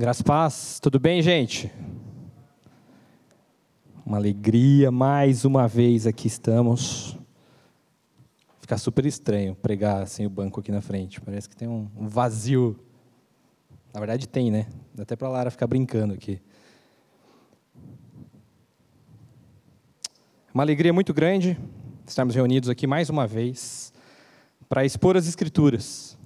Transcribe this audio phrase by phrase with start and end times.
[0.00, 1.70] Graças paz, tudo bem, gente?
[4.02, 7.18] Uma alegria, mais uma vez aqui estamos.
[8.62, 11.20] Fica super estranho pregar sem o banco aqui na frente.
[11.20, 12.80] Parece que tem um vazio.
[13.92, 14.68] Na verdade tem, né?
[14.94, 16.40] Dá até para a Lara ficar brincando aqui.
[20.54, 21.58] Uma alegria muito grande
[22.06, 23.92] estarmos reunidos aqui mais uma vez
[24.66, 26.18] para expor as Escrituras.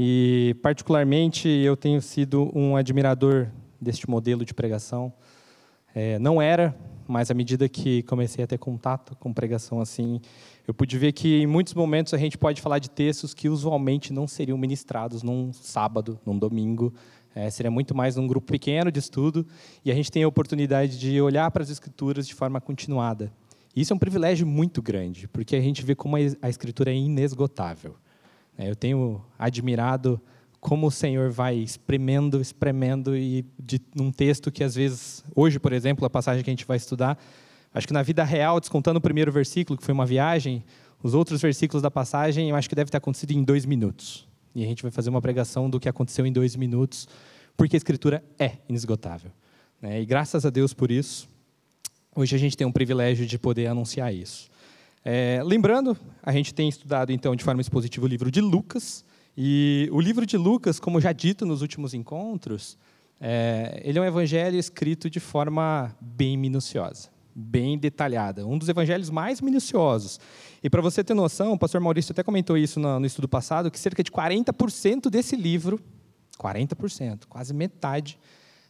[0.00, 3.48] E, particularmente, eu tenho sido um admirador
[3.80, 5.12] deste modelo de pregação.
[5.92, 6.72] É, não era,
[7.08, 10.20] mas à medida que comecei a ter contato com pregação assim,
[10.68, 14.12] eu pude ver que em muitos momentos a gente pode falar de textos que usualmente
[14.12, 16.94] não seriam ministrados num sábado, num domingo.
[17.34, 19.44] É, seria muito mais num grupo pequeno de estudo,
[19.84, 23.32] e a gente tem a oportunidade de olhar para as Escrituras de forma continuada.
[23.74, 27.96] Isso é um privilégio muito grande, porque a gente vê como a Escritura é inesgotável.
[28.58, 30.20] É, eu tenho admirado
[30.60, 35.72] como o Senhor vai espremendo, espremendo, e de um texto que às vezes, hoje, por
[35.72, 37.16] exemplo, a passagem que a gente vai estudar,
[37.72, 40.64] acho que na vida real, descontando o primeiro versículo, que foi uma viagem,
[41.00, 44.26] os outros versículos da passagem, eu acho que deve ter acontecido em dois minutos.
[44.52, 47.06] E a gente vai fazer uma pregação do que aconteceu em dois minutos,
[47.56, 49.30] porque a Escritura é inesgotável.
[49.80, 50.00] Né?
[50.00, 51.28] E graças a Deus por isso,
[52.16, 54.50] hoje a gente tem um privilégio de poder anunciar isso.
[55.04, 59.04] É, lembrando, a gente tem estudado então de forma expositiva o livro de Lucas,
[59.40, 62.76] e o livro de Lucas, como já dito nos últimos encontros,
[63.20, 69.10] é, ele é um evangelho escrito de forma bem minuciosa, bem detalhada, um dos evangelhos
[69.10, 70.18] mais minuciosos.
[70.60, 73.70] E para você ter noção, o pastor Maurício até comentou isso no, no estudo passado,
[73.70, 75.80] que cerca de 40% desse livro,
[76.36, 78.18] 40%, quase metade,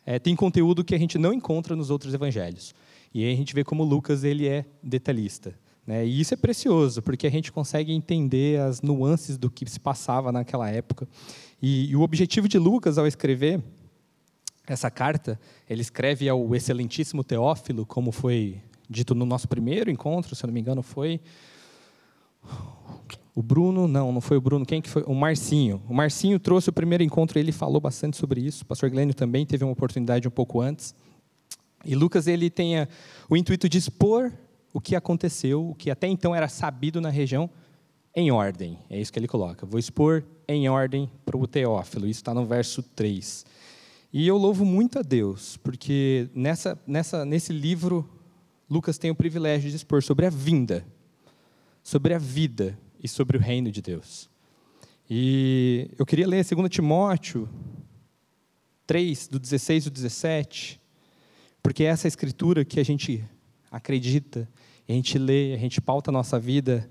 [0.05, 2.75] é, tem conteúdo que a gente não encontra nos outros evangelhos.
[3.15, 5.55] E aí a gente vê como Lucas ele é detalhista.
[5.89, 6.07] Né?
[6.07, 10.31] E isso é precioso, porque a gente consegue entender as nuances do que se passava
[10.31, 11.09] naquela época.
[11.63, 13.63] E, e o objetivo de Lucas, ao escrever
[14.67, 20.45] essa carta, ele escreve ao excelentíssimo Teófilo, como foi dito no nosso primeiro encontro, se
[20.45, 21.23] eu não me engano, foi
[23.35, 25.05] o Bruno, não, não foi o Bruno, quem que foi?
[25.07, 25.81] O Marcinho.
[25.89, 28.63] O Marcinho trouxe o primeiro encontro, ele falou bastante sobre isso.
[28.63, 30.95] O pastor Glênio também teve uma oportunidade um pouco antes.
[31.83, 32.75] E Lucas ele tem
[33.31, 34.31] o intuito de expor
[34.73, 37.51] o que aconteceu, o que até então era sabido na região,
[38.15, 38.79] em ordem.
[38.91, 39.65] É isso que ele coloca.
[39.67, 42.07] Vou expor em ordem para o Teófilo.
[42.07, 43.47] Isso está no verso 3.
[44.13, 48.09] E eu louvo muito a Deus, porque nessa, nessa, nesse livro,
[48.69, 50.85] Lucas tem o privilégio de expor sobre a vinda,
[51.83, 54.29] sobre a vida e sobre o reino de Deus.
[55.09, 57.49] E eu queria ler 2 Timóteo
[58.87, 60.81] 3, do 16 ao 17,
[61.63, 63.23] porque é essa escritura que a gente
[63.71, 64.49] acredita,
[64.89, 66.91] a gente lê, a gente pauta a nossa vida,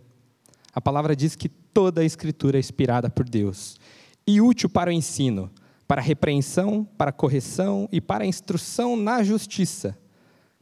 [0.74, 3.78] a palavra diz que toda a escritura é inspirada por Deus
[4.26, 5.50] e útil para o ensino,
[5.88, 9.98] para a repreensão, para a correção e para a instrução na justiça,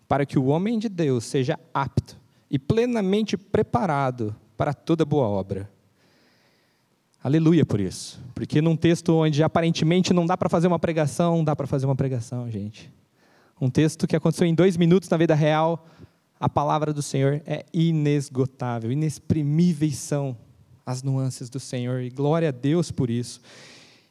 [0.08, 2.18] para que o homem de Deus seja apto
[2.50, 5.70] e plenamente preparado para toda boa obra.
[7.24, 8.24] Aleluia por isso.
[8.36, 11.96] Porque num texto onde aparentemente não dá para fazer uma pregação, dá para fazer uma
[11.96, 12.94] pregação, gente.
[13.60, 15.88] Um texto que aconteceu em dois minutos na vida real,
[16.40, 20.38] a palavra do Senhor é inesgotável, inexprimíveis são
[20.86, 23.42] as nuances do Senhor, e glória a Deus por isso.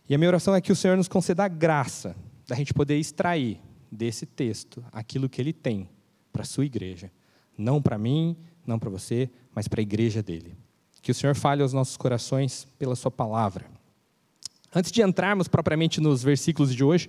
[0.09, 2.17] E a minha oração é que o Senhor nos conceda a graça
[2.47, 3.61] da gente poder extrair
[3.91, 5.89] desse texto aquilo que ele tem
[6.33, 7.11] para a sua igreja.
[7.57, 10.57] Não para mim, não para você, mas para a igreja dele.
[11.01, 13.67] Que o Senhor fale aos nossos corações pela sua palavra.
[14.75, 17.09] Antes de entrarmos propriamente nos versículos de hoje,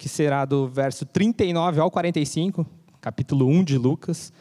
[0.00, 2.64] que será do verso 39 ao 45,
[3.02, 4.32] capítulo 1 de Lucas.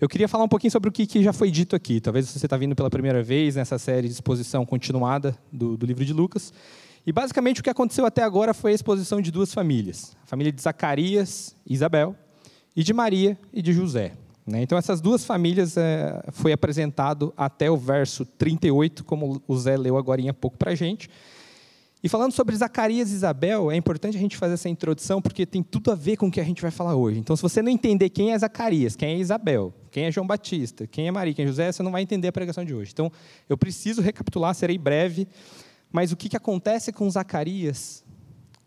[0.00, 2.00] Eu queria falar um pouquinho sobre o que, já foi dito aqui.
[2.00, 6.04] Talvez você está vindo pela primeira vez nessa série de exposição continuada do, do livro
[6.04, 6.52] de Lucas.
[7.04, 10.52] E basicamente o que aconteceu até agora foi a exposição de duas famílias: a família
[10.52, 12.14] de Zacarias e Isabel,
[12.76, 14.12] e de Maria e de José.
[14.46, 14.62] Né?
[14.62, 19.96] Então, essas duas famílias é, foi apresentado até o verso 38, como o Zé leu
[19.96, 21.10] agora há pouco para a gente.
[22.02, 25.64] E falando sobre Zacarias e Isabel, é importante a gente fazer essa introdução porque tem
[25.64, 27.18] tudo a ver com o que a gente vai falar hoje.
[27.18, 30.86] Então, se você não entender quem é Zacarias, quem é Isabel, quem é João Batista,
[30.86, 32.92] quem é Maria, quem é José, você não vai entender a pregação de hoje.
[32.92, 33.10] Então,
[33.48, 35.26] eu preciso recapitular, serei breve.
[35.90, 38.04] Mas o que, que acontece com Zacarias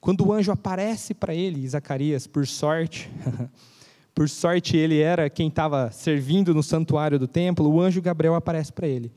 [0.01, 1.65] quando o anjo aparece para ele?
[1.69, 3.09] Zacarias, por sorte,
[4.13, 8.73] por sorte ele era quem estava servindo no santuário do templo, o anjo Gabriel aparece
[8.73, 9.09] para ele.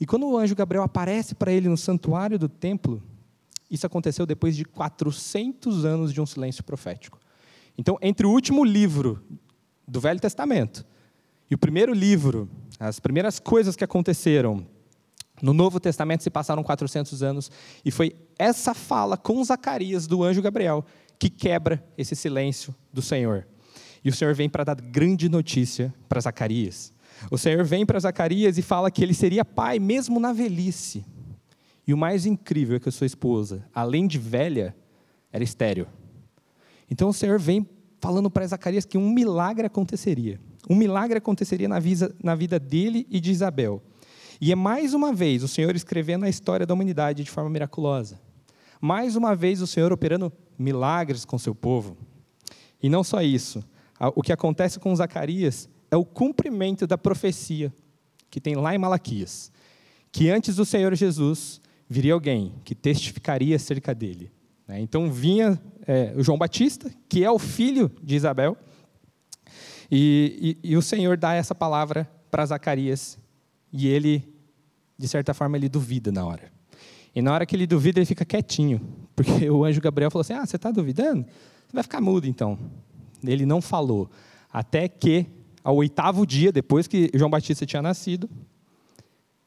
[0.00, 3.02] E quando o anjo Gabriel aparece para ele no santuário do templo,
[3.70, 7.18] isso aconteceu depois de 400 anos de um silêncio profético.
[7.78, 9.22] Então, entre o último livro
[9.86, 10.84] do Velho Testamento
[11.50, 14.66] e o primeiro livro, as primeiras coisas que aconteceram
[15.40, 17.50] No Novo Testamento se passaram 400 anos
[17.84, 20.84] e foi essa fala com Zacarias do anjo Gabriel
[21.18, 23.46] que quebra esse silêncio do Senhor.
[24.04, 26.92] E o Senhor vem para dar grande notícia para Zacarias.
[27.30, 31.04] O Senhor vem para Zacarias e fala que ele seria pai mesmo na velhice.
[31.86, 34.76] E o mais incrível é que a sua esposa, além de velha,
[35.32, 35.86] era estéreo.
[36.90, 37.68] Então o Senhor vem
[38.00, 40.40] falando para Zacarias que um milagre aconteceria.
[40.68, 43.82] Um milagre aconteceria na vida, na vida dele e de Isabel.
[44.40, 48.20] E é mais uma vez o Senhor escrevendo a história da humanidade de forma miraculosa.
[48.80, 51.96] Mais uma vez o Senhor operando milagres com seu povo.
[52.82, 53.62] E não só isso,
[54.14, 57.72] o que acontece com Zacarias é o cumprimento da profecia
[58.30, 59.52] que tem lá em Malaquias,
[60.10, 61.60] que antes do Senhor Jesus
[61.90, 64.30] viria alguém que testificaria acerca dele.
[64.68, 64.80] Né?
[64.80, 68.56] Então vinha é, João Batista, que é o filho de Isabel,
[69.90, 73.18] e, e, e o Senhor dá essa palavra para Zacarias,
[73.72, 74.32] e ele,
[74.96, 76.52] de certa forma, ele duvida na hora.
[77.12, 78.80] E na hora que ele duvida, ele fica quietinho,
[79.16, 81.24] porque o anjo Gabriel falou assim: Ah, você está duvidando?
[81.24, 82.56] Você vai ficar mudo então.
[83.24, 84.08] Ele não falou,
[84.52, 85.26] até que,
[85.62, 88.30] ao oitavo dia, depois que João Batista tinha nascido,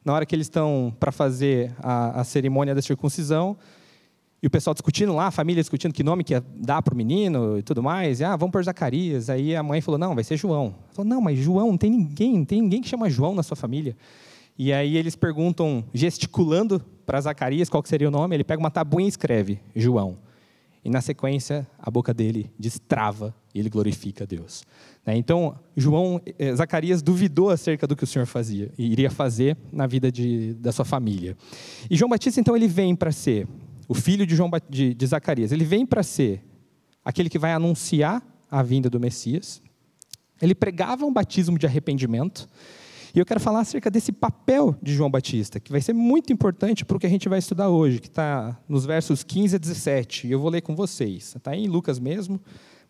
[0.04, 3.58] na hora que eles estão para fazer a, a cerimônia da circuncisão,
[4.44, 6.98] e o pessoal discutindo lá, a família discutindo que nome que ia dar para o
[6.98, 8.20] menino e tudo mais.
[8.20, 9.30] E, ah, vamos por Zacarias.
[9.30, 10.66] Aí a mãe falou, não, vai ser João.
[10.66, 13.42] Ela falou, não, mas João, não tem ninguém, não tem ninguém que chama João na
[13.42, 13.96] sua família.
[14.60, 19.08] E aí eles perguntam, gesticulando para Zacarias qual seria o nome, ele pega uma tabuinha
[19.08, 20.18] e escreve, João.
[20.83, 24.63] E na sequência, a boca dele destrava e ele glorifica a Deus.
[25.06, 25.15] Né?
[25.15, 29.88] Então, João, eh, Zacarias duvidou acerca do que o Senhor fazia e iria fazer na
[29.88, 31.38] vida de, da sua família.
[31.89, 33.47] E João Batista, então, ele vem para ser
[33.88, 36.44] o filho de, João, de, de Zacarias, ele vem para ser
[37.03, 39.62] aquele que vai anunciar a vinda do Messias.
[40.41, 42.47] Ele pregava um batismo de arrependimento.
[43.15, 46.83] E eu quero falar acerca desse papel de João Batista, que vai ser muito importante
[46.83, 50.27] para o que a gente vai estudar hoje, que está nos versos 15 a 17.
[50.27, 51.36] E eu vou ler com vocês.
[51.36, 52.42] Está em Lucas mesmo,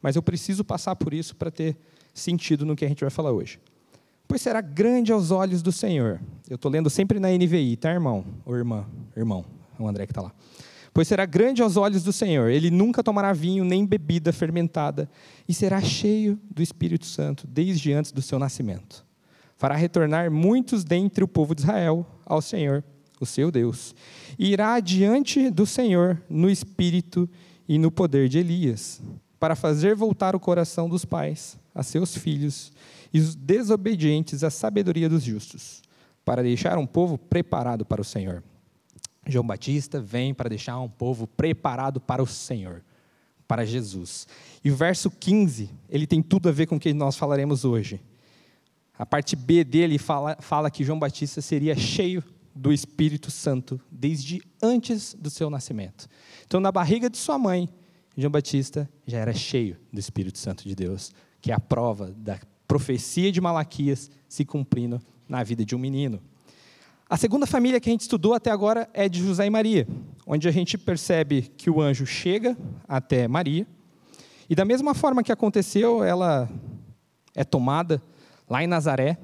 [0.01, 1.75] mas eu preciso passar por isso para ter
[2.13, 3.59] sentido no que a gente vai falar hoje.
[4.25, 6.21] Pois será grande aos olhos do Senhor.
[6.49, 8.23] Eu estou lendo sempre na NVI, tá, irmão?
[8.45, 8.85] Ou irmã?
[9.17, 9.43] Irmão,
[9.77, 10.31] o André que está lá.
[10.93, 12.49] Pois será grande aos olhos do Senhor.
[12.49, 15.09] Ele nunca tomará vinho nem bebida fermentada,
[15.49, 19.02] e será cheio do Espírito Santo desde antes do seu nascimento.
[19.63, 22.83] Fará retornar muitos dentre o povo de Israel ao Senhor,
[23.17, 23.95] o seu Deus,
[24.37, 27.29] e irá adiante do Senhor no espírito
[27.65, 29.01] e no poder de Elias,
[29.39, 32.73] para fazer voltar o coração dos pais a seus filhos
[33.13, 35.81] e os desobedientes à sabedoria dos justos,
[36.25, 38.43] para deixar um povo preparado para o Senhor.
[39.25, 42.83] João Batista vem para deixar um povo preparado para o Senhor,
[43.47, 44.27] para Jesus.
[44.61, 48.01] E o verso 15, ele tem tudo a ver com o que nós falaremos hoje.
[48.97, 52.23] A parte B dele fala, fala que João Batista seria cheio
[52.55, 56.07] do Espírito Santo desde antes do seu nascimento.
[56.45, 57.67] Então, na barriga de sua mãe,
[58.15, 61.11] João Batista já era cheio do Espírito Santo de Deus,
[61.41, 66.21] que é a prova da profecia de Malaquias se cumprindo na vida de um menino.
[67.09, 69.87] A segunda família que a gente estudou até agora é de José e Maria,
[70.25, 72.55] onde a gente percebe que o anjo chega
[72.87, 73.67] até Maria,
[74.49, 76.49] e da mesma forma que aconteceu, ela
[77.33, 78.01] é tomada
[78.49, 79.17] lá em Nazaré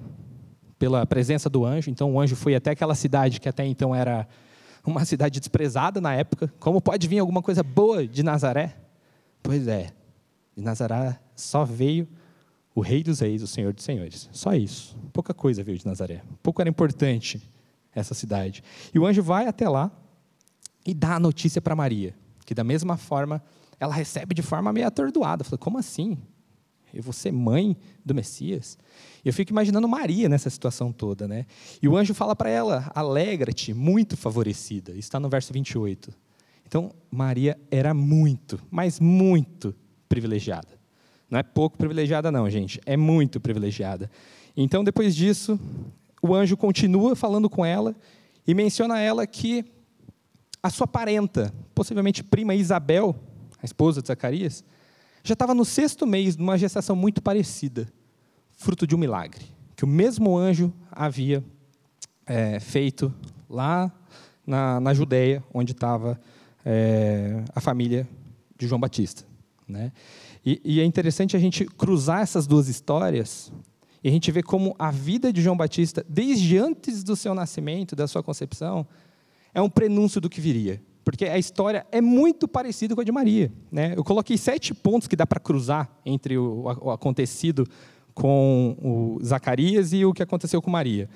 [0.78, 1.90] pela presença do anjo.
[1.90, 4.28] Então o anjo foi até aquela cidade que até então era
[4.86, 6.52] uma cidade desprezada na época.
[6.60, 8.78] Como pode vir alguma coisa boa de Nazaré?
[9.44, 9.92] Pois é,
[10.56, 12.08] de Nazaré só veio
[12.74, 14.30] o Rei dos Reis, o Senhor dos Senhores.
[14.32, 14.98] Só isso.
[15.12, 16.22] Pouca coisa veio de Nazaré.
[16.42, 17.42] Pouco era importante
[17.94, 18.64] essa cidade.
[18.94, 19.92] E o anjo vai até lá
[20.86, 23.44] e dá a notícia para Maria, que da mesma forma
[23.80, 25.44] ela recebe de forma meio atordoada.
[25.44, 26.18] Fala, como assim?
[26.94, 28.78] Eu vou ser mãe do Messias?
[29.24, 31.46] Eu fico imaginando Maria nessa situação toda, né?
[31.82, 34.94] E o anjo fala para ela: alegra-te, muito favorecida.
[34.94, 36.12] Está no verso 28.
[36.66, 39.76] Então, Maria era muito, mas muito
[40.08, 40.80] privilegiada.
[41.30, 42.80] Não é pouco privilegiada, não, gente.
[42.86, 44.10] É muito privilegiada.
[44.56, 45.60] Então, depois disso,
[46.22, 47.96] o anjo continua falando com ela
[48.46, 49.66] e menciona a ela que
[50.62, 53.16] a sua parenta, possivelmente prima Isabel,
[53.62, 54.64] a esposa de Zacarias,
[55.24, 57.88] já estava no sexto mês de uma gestação muito parecida,
[58.52, 59.46] fruto de um milagre,
[59.76, 61.44] que o mesmo anjo havia
[62.26, 63.14] é, feito
[63.50, 63.92] lá
[64.46, 66.20] na, na Judéia, onde estava
[66.66, 68.08] é, a família
[68.58, 69.24] de João Batista.
[69.68, 69.92] Né?
[70.46, 73.52] E, e é interessante a gente cruzar essas duas histórias
[74.04, 77.96] e a gente vê como a vida de João Batista, desde antes do seu nascimento,
[77.96, 78.88] da sua concepção,
[79.54, 80.82] é um prenúncio do que viria.
[81.10, 83.52] Porque a história é muito parecida com a de Maria.
[83.72, 83.96] Né?
[83.98, 87.66] Eu coloquei sete pontos que dá para cruzar entre o, o acontecido
[88.14, 91.10] com o Zacarias e o que aconteceu com Maria.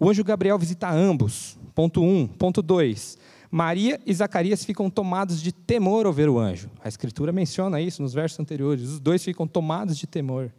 [0.00, 1.58] O anjo Gabriel visita ambos.
[1.74, 2.06] Ponto 1.
[2.06, 2.26] Um.
[2.26, 3.18] Ponto 2.
[3.50, 6.70] Maria e Zacarias ficam tomados de temor ao ver o anjo.
[6.82, 8.88] A Escritura menciona isso nos versos anteriores.
[8.88, 10.50] Os dois ficam tomados de temor.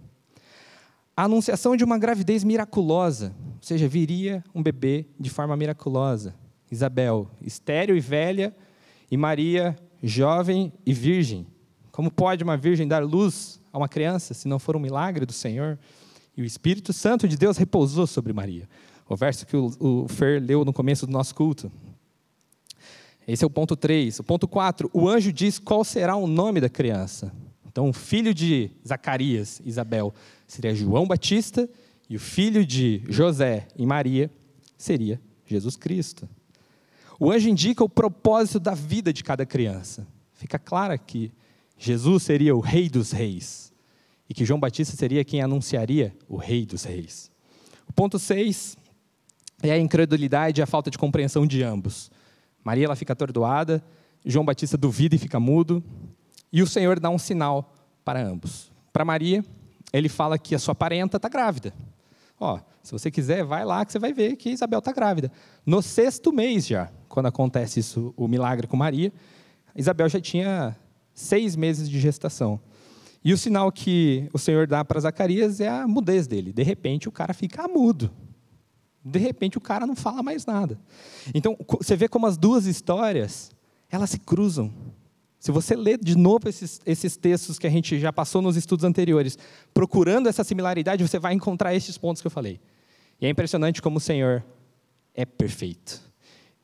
[1.18, 6.36] A anunciação de uma gravidez miraculosa, ou seja, viria um bebê de forma miraculosa.
[6.72, 8.56] Isabel, estéril e velha,
[9.10, 11.48] e Maria, jovem e virgem.
[11.92, 15.34] Como pode uma virgem dar luz a uma criança se não for um milagre do
[15.34, 15.80] Senhor?
[16.36, 18.68] E o Espírito Santo de Deus repousou sobre Maria.
[19.08, 21.72] O verso que o, Fer leu no começo do nosso culto.
[23.28, 24.20] Esse é o ponto 3.
[24.20, 27.32] O ponto 4, o anjo diz qual será o nome da criança.
[27.66, 30.14] Então, o filho de Zacarias, Isabel,
[30.48, 31.70] seria João Batista,
[32.10, 34.30] e o filho de José e Maria
[34.78, 36.28] seria Jesus Cristo.
[37.20, 40.08] O anjo indica o propósito da vida de cada criança.
[40.34, 41.32] Fica claro que
[41.78, 43.74] Jesus seria o rei dos reis
[44.30, 47.32] e que João Batista seria quem anunciaria o rei dos reis.
[47.88, 48.78] O ponto 6
[49.62, 52.12] é a incredulidade e a falta de compreensão de ambos.
[52.64, 53.84] Maria ela fica atordoada,
[54.26, 55.84] João Batista duvida e fica mudo,
[56.52, 58.72] e o Senhor dá um sinal para ambos.
[58.92, 59.44] Para Maria,
[59.94, 61.74] ele fala que a sua parenta está grávida.
[62.40, 65.32] Ó, se você quiser, vai lá que você vai ver que Isabel está grávida.
[65.66, 69.12] No sexto mês já, quando acontece isso, o milagre com Maria,
[69.76, 70.78] Isabel já tinha
[71.14, 72.60] seis meses de gestação.
[73.24, 76.54] E o sinal que o Senhor dá para Zacarias é a mudez dele.
[76.54, 78.12] De repente, o cara fica mudo.
[79.04, 80.80] De repente, o cara não fala mais nada.
[81.34, 83.52] Então, você vê como as duas histórias,
[83.90, 84.72] elas se cruzam.
[85.40, 88.86] Se você ler de novo esses, esses textos que a gente já passou nos estudos
[88.86, 89.38] anteriores,
[89.74, 92.60] procurando essa similaridade, você vai encontrar esses pontos que eu falei.
[93.20, 94.44] E é impressionante como o Senhor
[95.14, 96.02] é perfeito.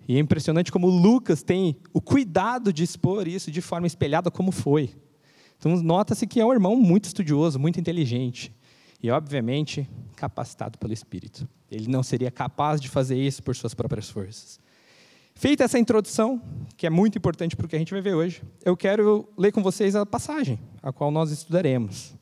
[0.08, 4.52] E é impressionante como Lucas tem o cuidado de expor isso de forma espelhada como
[4.52, 4.94] foi.
[5.58, 8.54] Então, nota-se que é um irmão muito estudioso, muito inteligente.
[9.02, 11.48] E, obviamente, capacitado pelo Espírito.
[11.72, 14.60] Ele não seria capaz de fazer isso por suas próprias forças.
[15.34, 16.42] Feita essa introdução,
[16.78, 19.52] que é muito importante para o que a gente vai ver hoje, eu quero ler
[19.52, 22.14] com vocês a passagem, a qual nós estudaremos.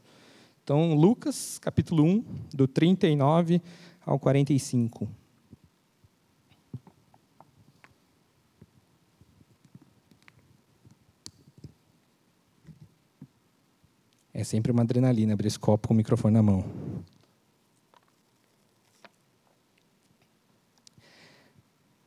[0.64, 3.62] Então, Lucas, capítulo 1, do 39
[4.10, 5.08] ao 45.
[14.34, 16.66] É sempre uma adrenalina abrir esse copo com o microfone na mão.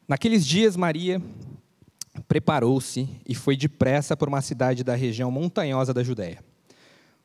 [0.08, 1.22] Naqueles dias, Maria
[2.26, 6.42] preparou-se e foi depressa para uma cidade da região montanhosa da Judéia,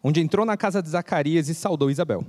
[0.03, 2.23] onde entrou na casa de Zacarias e saudou Isabel.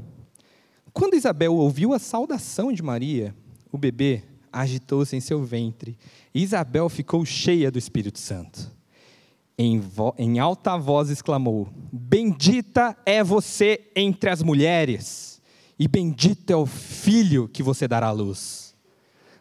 [0.92, 3.35] Quando Isabel ouviu a saudação de Maria,
[3.71, 5.97] o bebê agitou-se em seu ventre
[6.35, 8.78] e Isabel ficou cheia do Espírito Santo
[9.59, 9.83] em,
[10.16, 15.42] em alta voz exclamou: Bendita é você entre as mulheres,
[15.76, 18.76] e bendito é o filho que você dará à luz.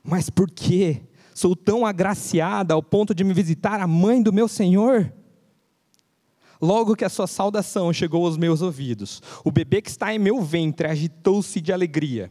[0.03, 1.01] Mas por que
[1.35, 5.13] sou tão agraciada ao ponto de me visitar a mãe do meu Senhor?
[6.61, 10.41] Logo que a sua saudação chegou aos meus ouvidos, o bebê que está em meu
[10.41, 12.29] ventre agitou-se de alegria.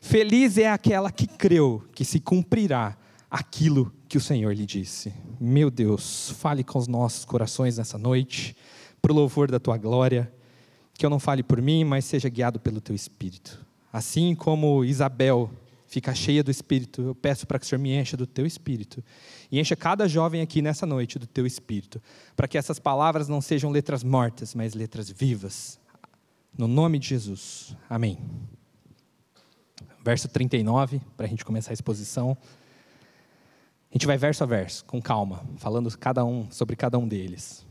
[0.00, 2.96] Feliz é aquela que creu que se cumprirá
[3.30, 5.12] aquilo que o Senhor lhe disse.
[5.40, 8.56] Meu Deus, fale com os nossos corações nessa noite,
[9.02, 10.32] para o louvor da tua glória,
[10.94, 13.64] que eu não fale por mim, mas seja guiado pelo teu Espírito.
[13.92, 15.50] Assim como Isabel
[15.86, 19.02] fica cheia do Espírito, eu peço para que o Senhor me encha do teu Espírito
[19.54, 22.02] e encha cada jovem aqui nessa noite do teu Espírito,
[22.34, 25.78] para que essas palavras não sejam letras mortas, mas letras vivas.
[26.58, 27.76] No nome de Jesus.
[27.88, 28.18] Amém.
[30.04, 32.36] Verso 39, para a gente começar a exposição.
[33.92, 37.64] A gente vai verso a verso, com calma, falando cada um sobre cada um deles,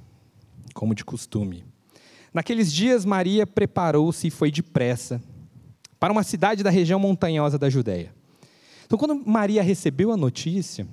[0.74, 1.66] como de costume.
[2.34, 5.22] Naqueles dias, Maria preparou-se e foi depressa
[6.00, 8.16] para uma cidade da região montanhosa da Judéia.
[8.86, 10.88] Então, quando Maria recebeu a notícia,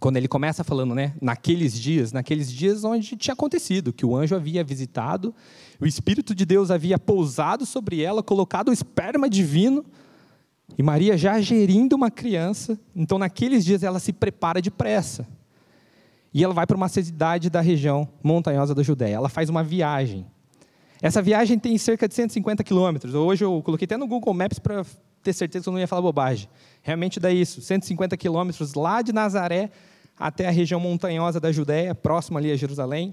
[0.00, 4.34] quando ele começa falando, né, naqueles dias, naqueles dias onde tinha acontecido, que o anjo
[4.34, 5.34] havia visitado,
[5.80, 9.84] o Espírito de Deus havia pousado sobre ela, colocado o esperma divino
[10.76, 15.26] e Maria já gerindo uma criança, então naqueles dias ela se prepara depressa.
[16.34, 19.14] E ela vai para uma cidade da região montanhosa da Judéia.
[19.14, 20.26] Ela faz uma viagem.
[21.00, 23.14] Essa viagem tem cerca de 150 quilômetros.
[23.14, 24.84] Hoje eu coloquei até no Google Maps para
[25.26, 26.48] ter certeza que eu não ia falar bobagem.
[26.82, 29.70] Realmente dá isso, 150 quilômetros lá de Nazaré
[30.16, 33.12] até a região montanhosa da Judéia, próximo ali a Jerusalém.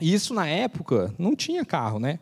[0.00, 2.18] E isso na época não tinha carro, né?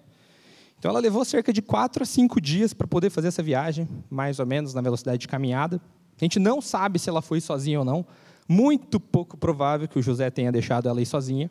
[0.77, 4.41] Então ela levou cerca de quatro a cinco dias para poder fazer essa viagem, mais
[4.41, 5.81] ou menos na velocidade de caminhada.
[6.21, 8.05] A gente não sabe se ela foi sozinha ou não.
[8.49, 11.49] Muito pouco provável que o José tenha deixado ela ir sozinha.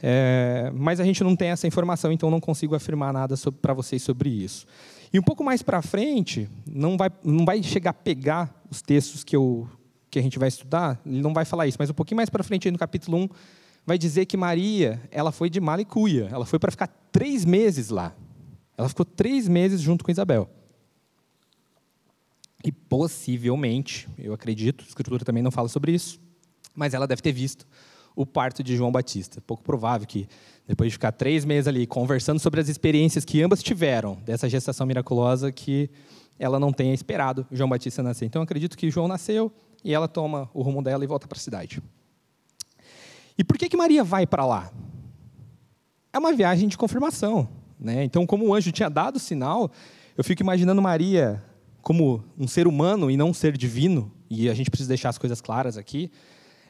[0.00, 4.00] É, mas a gente não tem essa informação, então não consigo afirmar nada para vocês
[4.00, 4.64] sobre isso.
[5.12, 9.24] E um pouco mais para frente, não vai, não vai chegar a pegar os textos
[9.24, 9.68] que, eu,
[10.10, 12.44] que a gente vai estudar, ele não vai falar isso, mas um pouquinho mais para
[12.44, 13.28] frente, no capítulo 1,
[13.86, 18.14] vai dizer que Maria ela foi de Malicuia, ela foi para ficar três meses lá.
[18.76, 20.48] Ela ficou três meses junto com Isabel.
[22.62, 26.20] E possivelmente, eu acredito, a Escritura também não fala sobre isso,
[26.74, 27.66] mas ela deve ter visto
[28.14, 29.40] o parto de João Batista.
[29.40, 30.28] Pouco provável que,
[30.68, 34.86] depois de ficar três meses ali conversando sobre as experiências que ambas tiveram dessa gestação
[34.86, 35.88] miraculosa, que
[36.38, 38.26] ela não tenha esperado João Batista nascer.
[38.26, 39.50] Então, acredito que João nasceu
[39.82, 41.82] e ela toma o rumo dela e volta para a cidade.
[43.38, 44.70] E por que, que Maria vai para lá?
[46.12, 47.48] É uma viagem de confirmação.
[47.80, 48.04] Né?
[48.04, 49.70] Então, como o anjo tinha dado o sinal,
[50.18, 51.42] eu fico imaginando Maria
[51.80, 55.16] como um ser humano e não um ser divino, e a gente precisa deixar as
[55.16, 56.10] coisas claras aqui,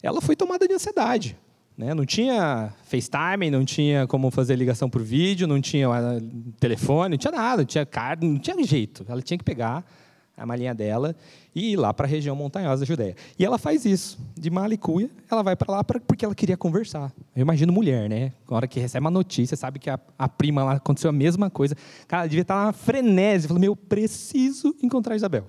[0.01, 1.37] ela foi tomada de ansiedade.
[1.79, 1.95] Né?
[1.95, 6.21] Não tinha FaceTime, não tinha como fazer ligação por vídeo, não tinha ah,
[6.59, 9.07] telefone, não tinha nada, não tinha carne, não tinha jeito.
[9.09, 9.85] Ela tinha que pegar
[10.37, 11.15] a malinha dela
[11.55, 13.15] e ir lá para a região montanhosa da Judéia.
[13.39, 14.19] E ela faz isso.
[14.37, 17.13] De Malicuia, ela vai para lá pra, porque ela queria conversar.
[17.35, 18.33] Eu imagino mulher, né?
[18.51, 21.49] Na hora que recebe uma notícia, sabe que a, a prima lá aconteceu a mesma
[21.49, 21.77] coisa.
[22.09, 23.47] Cara, ela devia estar na frenese.
[23.47, 25.47] Falou, meu, eu preciso encontrar Isabel.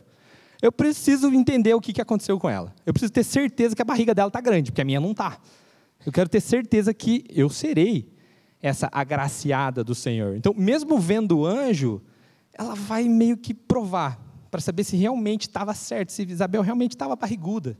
[0.61, 2.71] Eu preciso entender o que, que aconteceu com ela.
[2.85, 5.39] Eu preciso ter certeza que a barriga dela está grande, porque a minha não está.
[6.05, 8.11] Eu quero ter certeza que eu serei
[8.61, 10.35] essa agraciada do Senhor.
[10.35, 12.01] Então, mesmo vendo o anjo,
[12.53, 14.19] ela vai meio que provar
[14.51, 17.77] para saber se realmente estava certo, se Isabel realmente estava barriguda.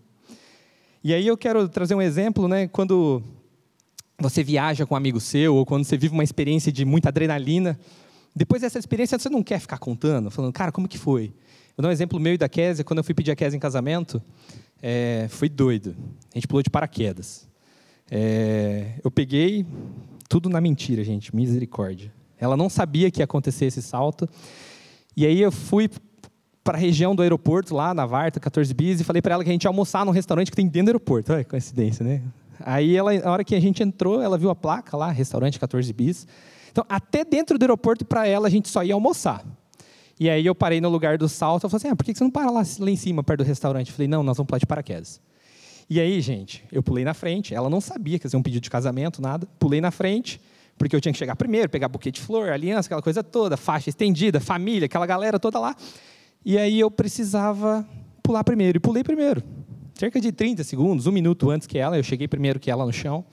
[1.03, 3.23] E aí eu quero trazer um exemplo, né, quando
[4.19, 7.79] você viaja com um amigo seu, ou quando você vive uma experiência de muita adrenalina,
[8.35, 11.33] depois dessa experiência você não quer ficar contando, falando, cara, como que foi?
[11.77, 13.59] Eu dou um exemplo meu e da Kézia, quando eu fui pedir a Kézia em
[13.59, 14.21] casamento,
[14.81, 15.95] é, foi doido.
[16.33, 17.48] A gente pulou de paraquedas.
[18.11, 19.65] É, eu peguei
[20.27, 22.11] tudo na mentira, gente, misericórdia.
[22.37, 24.27] Ela não sabia que ia acontecer esse salto.
[25.15, 25.89] E aí eu fui
[26.63, 29.49] para a região do aeroporto, lá na Varta, 14 bis, e falei para ela que
[29.49, 31.33] a gente ia almoçar num restaurante que tem dentro do aeroporto.
[31.33, 32.21] Olha, coincidência, né?
[32.59, 35.91] Aí, ela, na hora que a gente entrou, ela viu a placa lá, restaurante 14
[35.93, 36.27] bis.
[36.71, 39.43] Então, até dentro do aeroporto, para ela, a gente só ia almoçar.
[40.19, 42.23] E aí eu parei no lugar do salto, ela falou assim, ah, por que você
[42.23, 43.87] não para lá, lá em cima, perto do restaurante?
[43.87, 45.21] Eu falei, não, nós vamos pular de paraquedas.
[45.89, 48.61] E aí, gente, eu pulei na frente, ela não sabia que ia ser um pedido
[48.61, 49.47] de casamento, nada.
[49.57, 50.39] Pulei na frente,
[50.77, 53.89] porque eu tinha que chegar primeiro, pegar buquê de flor, aliança, aquela coisa toda, faixa
[53.89, 55.75] estendida, família, aquela galera toda lá.
[56.45, 57.87] E aí eu precisava
[58.21, 58.77] pular primeiro.
[58.77, 59.43] E pulei primeiro.
[59.95, 62.93] Cerca de 30 segundos, um minuto antes que ela, eu cheguei primeiro que ela no
[62.93, 63.25] chão.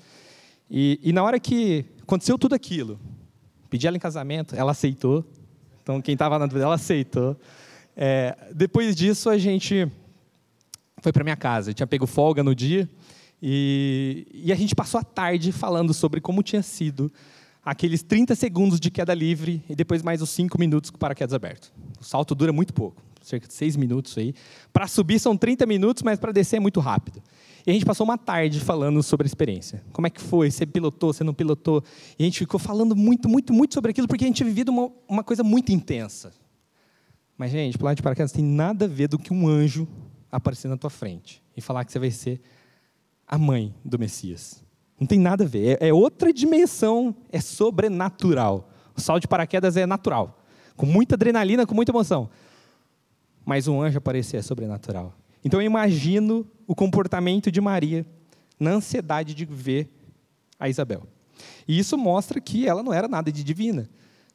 [0.70, 2.98] E, e na hora que aconteceu tudo aquilo,
[3.68, 5.24] pedi ela em casamento, ela aceitou.
[5.82, 7.36] Então, quem estava na dúvida, ela aceitou.
[7.94, 9.86] É, depois disso, a gente
[11.00, 11.70] foi para minha casa.
[11.70, 12.88] Eu tinha pego folga no dia.
[13.42, 17.12] E, e, a gente passou a tarde falando sobre como tinha sido
[17.62, 21.34] aqueles 30 segundos de queda livre e depois mais os 5 minutos com o paraquedas
[21.34, 21.72] aberto.
[22.00, 24.34] O salto dura muito pouco, cerca de 6 minutos aí.
[24.72, 27.22] Para subir são 30 minutos, mas para descer é muito rápido.
[27.66, 29.84] E a gente passou uma tarde falando sobre a experiência.
[29.92, 30.50] Como é que foi?
[30.50, 31.84] Você pilotou, você não pilotou?
[32.18, 34.70] E a gente ficou falando muito, muito, muito sobre aquilo, porque a gente tinha vivido
[34.70, 36.32] uma, uma coisa muito intensa.
[37.36, 39.86] Mas, gente, pular de paraquedas tem nada a ver do que um anjo
[40.36, 42.40] aparecer na tua frente e falar que você vai ser
[43.26, 44.62] a mãe do Messias.
[45.00, 45.78] Não tem nada a ver.
[45.80, 48.70] É, é outra dimensão, é sobrenatural.
[48.94, 50.42] O salto de paraquedas é natural,
[50.76, 52.30] com muita adrenalina, com muita emoção.
[53.44, 55.14] Mas um anjo aparecer é sobrenatural.
[55.44, 58.06] Então eu imagino o comportamento de Maria
[58.58, 59.88] na ansiedade de ver
[60.58, 61.06] a Isabel.
[61.68, 63.88] E isso mostra que ela não era nada de divina.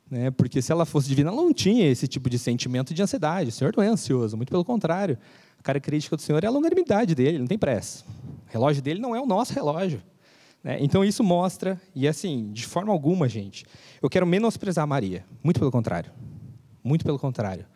[0.09, 0.29] Né?
[0.29, 3.49] Porque se ela fosse divina, ela não tinha esse tipo de sentimento de ansiedade.
[3.49, 5.17] O Senhor não é ansioso, muito pelo contrário.
[5.61, 8.03] A característica do Senhor é a longanimidade dele, não tem pressa.
[8.47, 10.01] O relógio dele não é o nosso relógio.
[10.63, 10.79] Né?
[10.81, 13.63] Então isso mostra, e assim, de forma alguma, gente,
[14.01, 15.23] eu quero menosprezar Maria.
[15.43, 16.11] Muito pelo contrário.
[16.83, 17.67] Muito pelo contrário.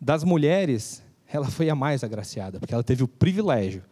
[0.00, 3.82] Das mulheres, ela foi a mais agraciada, porque ela teve o privilégio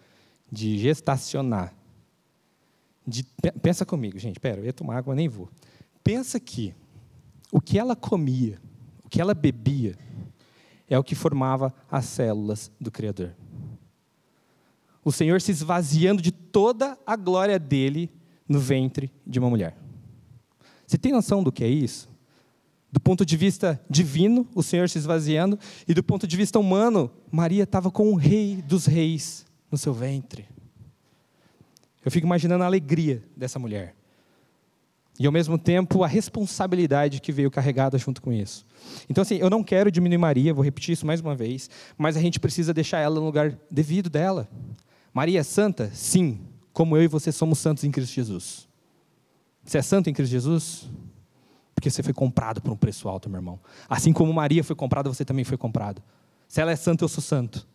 [0.50, 1.74] de gestacionar.
[3.04, 3.26] De,
[3.60, 5.48] pensa comigo, gente, pera, eu ia tomar água, nem vou.
[6.04, 6.72] Pensa que
[7.50, 8.60] o que ela comia,
[9.02, 9.98] o que ela bebia,
[10.88, 13.34] é o que formava as células do Criador.
[15.04, 18.10] O Senhor se esvaziando de toda a glória dele
[18.48, 19.76] no ventre de uma mulher.
[20.86, 22.10] Você tem noção do que é isso?
[22.92, 27.10] Do ponto de vista divino, o Senhor se esvaziando, e do ponto de vista humano,
[27.30, 30.48] Maria estava com o rei dos reis no seu ventre.
[32.04, 33.94] Eu fico imaginando a alegria dessa mulher.
[35.18, 38.66] E ao mesmo tempo a responsabilidade que veio carregada junto com isso.
[39.08, 42.20] Então, assim, eu não quero diminuir Maria, vou repetir isso mais uma vez, mas a
[42.20, 44.48] gente precisa deixar ela no lugar devido dela.
[45.12, 45.90] Maria é santa?
[45.92, 48.68] Sim como eu e você somos santos em Cristo Jesus.
[49.64, 50.88] Você é santo em Cristo Jesus?
[51.74, 53.60] Porque você foi comprado por um preço alto, meu irmão.
[53.88, 56.02] Assim como Maria foi comprada, você também foi comprado.
[56.48, 57.66] Se ela é santa, eu sou santo.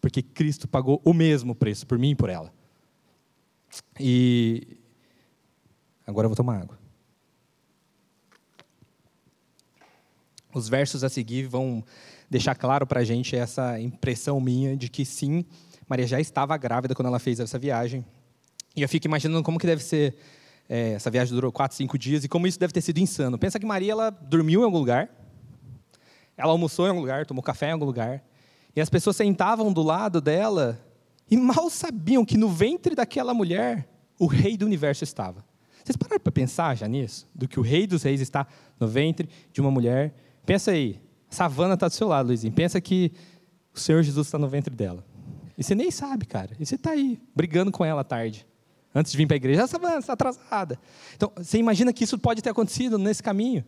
[0.00, 2.52] Porque Cristo pagou o mesmo preço por mim e por ela.
[3.98, 4.78] E
[6.06, 6.78] agora eu vou tomar água.
[10.54, 11.84] Os versos a seguir vão
[12.30, 15.44] deixar claro para a gente essa impressão minha de que sim,
[15.88, 18.04] Maria já estava grávida quando ela fez essa viagem.
[18.76, 20.16] E eu fico imaginando como que deve ser.
[20.68, 23.38] É, essa viagem durou quatro, cinco dias e como isso deve ter sido insano.
[23.38, 25.08] Pensa que Maria ela dormiu em algum lugar,
[26.36, 28.22] ela almoçou em algum lugar, tomou café em algum lugar,
[28.76, 30.78] e as pessoas sentavam do lado dela
[31.30, 35.42] e mal sabiam que no ventre daquela mulher o rei do universo estava.
[35.82, 37.26] Vocês pararam para pensar já nisso?
[37.34, 38.46] Do que o rei dos reis está
[38.78, 40.14] no ventre de uma mulher?
[40.44, 42.52] Pensa aí, Savana está do seu lado, Luizinho.
[42.52, 43.10] Pensa que
[43.74, 45.02] o Senhor Jesus está no ventre dela.
[45.58, 46.52] E você nem sabe, cara.
[46.60, 48.46] E você está aí, brigando com ela à tarde.
[48.94, 50.78] Antes de vir para a igreja, essa está atrasada.
[51.16, 53.64] Então, você imagina que isso pode ter acontecido nesse caminho.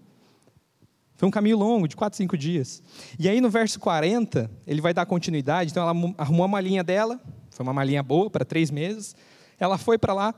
[1.16, 2.81] Foi um caminho longo, de quatro, cinco dias.
[3.18, 5.72] E aí, no verso 40, ele vai dar continuidade.
[5.72, 9.16] Então, ela arrumou a malinha dela, foi uma malinha boa para três meses.
[9.59, 10.35] Ela foi para lá,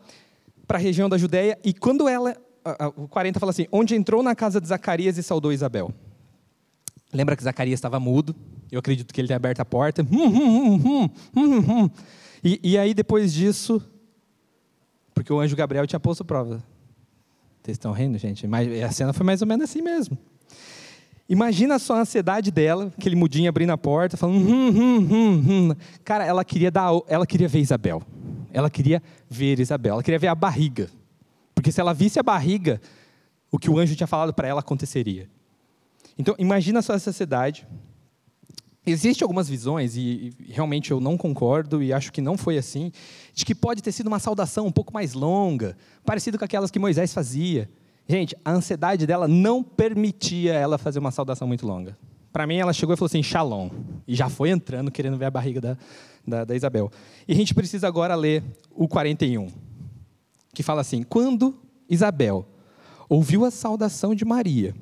[0.67, 2.35] para a região da Judéia, e quando ela.
[2.97, 5.93] O 40 fala assim: onde entrou na casa de Zacarias e saudou Isabel.
[7.13, 8.35] Lembra que Zacarias estava mudo?
[8.71, 10.07] Eu acredito que ele tenha aberto a porta.
[12.45, 13.81] E, e aí, depois disso,
[15.15, 16.61] porque o anjo Gabriel tinha posto prova.
[17.63, 18.49] Vocês estão rindo, gente?
[18.49, 20.19] Mas a cena foi mais ou menos assim mesmo.
[21.29, 24.39] Imagina só a ansiedade dela, aquele mudinho abrindo a porta, falando.
[24.39, 25.77] Hum, hum, hum, hum.
[26.05, 28.03] Cara, ela queria dar, ela queria ver Isabel.
[28.53, 29.95] Ela queria ver Isabel.
[29.95, 30.91] Ela queria ver a barriga,
[31.55, 32.81] porque se ela visse a barriga,
[33.51, 35.29] o que o anjo tinha falado para ela aconteceria.
[36.19, 37.67] Então, imagina só essa ansiedade.
[38.85, 42.91] Existem algumas visões, e realmente eu não concordo, e acho que não foi assim,
[43.33, 46.81] de que pode ter sido uma saudação um pouco mais longa, parecido com aquelas que
[46.81, 47.71] Moisés fazia.
[48.09, 51.97] Gente, a ansiedade dela não permitia ela fazer uma saudação muito longa.
[52.33, 53.71] Para mim, ela chegou e falou assim, shalom.
[54.09, 55.77] E já foi entrando, querendo ver a barriga da,
[56.27, 56.91] da, da Isabel.
[57.29, 59.49] E a gente precisa agora ler o 41,
[60.55, 61.55] que fala assim: Quando
[61.89, 62.49] Isabel
[63.09, 64.75] ouviu a saudação de Maria,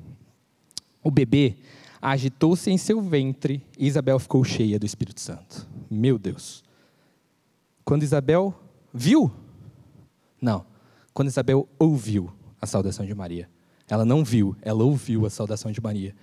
[1.03, 1.57] o bebê
[2.01, 5.67] agitou-se em seu ventre e Isabel ficou cheia do Espírito Santo.
[5.89, 6.63] Meu Deus.
[7.85, 8.53] Quando Isabel
[8.93, 9.31] viu?
[10.41, 10.65] Não.
[11.13, 13.49] Quando Isabel ouviu a saudação de Maria.
[13.89, 16.15] Ela não viu, ela ouviu a saudação de Maria.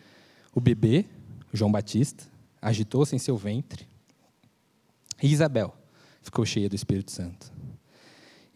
[0.55, 1.05] O bebê,
[1.53, 2.25] João Batista,
[2.62, 3.87] agitou-se em seu ventre.
[5.23, 5.75] E Isabel
[6.23, 7.53] ficou cheia do Espírito Santo.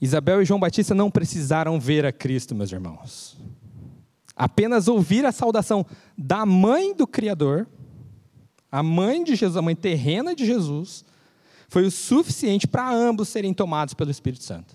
[0.00, 3.38] Isabel e João Batista não precisaram ver a Cristo, meus irmãos.
[4.34, 5.84] Apenas ouvir a saudação
[6.16, 7.68] da mãe do Criador,
[8.70, 11.04] a mãe de Jesus, a mãe terrena de Jesus,
[11.68, 14.74] foi o suficiente para ambos serem tomados pelo Espírito Santo.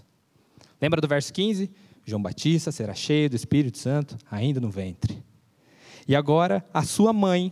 [0.82, 1.70] Lembra do verso 15?
[2.06, 5.22] João Batista será cheio do Espírito Santo ainda no ventre.
[6.08, 7.52] E agora a sua mãe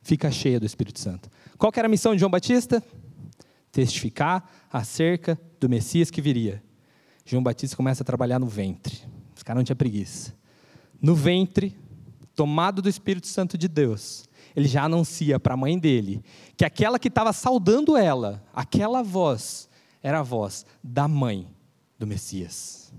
[0.00, 1.28] fica cheia do Espírito Santo.
[1.58, 2.82] Qual era a missão de João Batista?
[3.70, 6.62] Testificar acerca do Messias que viria.
[7.26, 8.98] João Batista começa a trabalhar no ventre.
[9.36, 10.37] Os caras não tinham preguiça.
[11.00, 11.76] No ventre,
[12.34, 16.22] tomado do Espírito Santo de Deus, ele já anuncia para a mãe dele
[16.56, 19.68] que aquela que estava saudando ela, aquela voz,
[20.02, 21.46] era a voz da mãe
[21.98, 22.92] do Messias.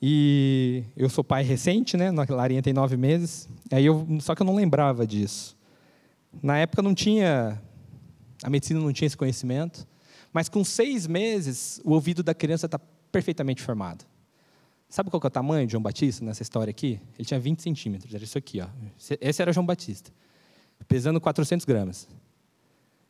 [0.00, 2.10] E eu sou pai recente, né?
[2.10, 3.48] Larinha tem nove meses.
[3.70, 5.56] Aí eu, só que eu não lembrava disso.
[6.42, 7.60] Na época não tinha,
[8.42, 9.86] a medicina não tinha esse conhecimento.
[10.32, 12.78] Mas com seis meses, o ouvido da criança está
[13.10, 14.04] perfeitamente formado.
[14.88, 17.00] Sabe qual é o tamanho de João Batista nessa história aqui?
[17.18, 18.60] Ele tinha 20 centímetros, era isso aqui.
[18.60, 18.68] Ó.
[19.20, 20.12] Esse era João Batista,
[20.86, 22.08] pesando 400 gramas.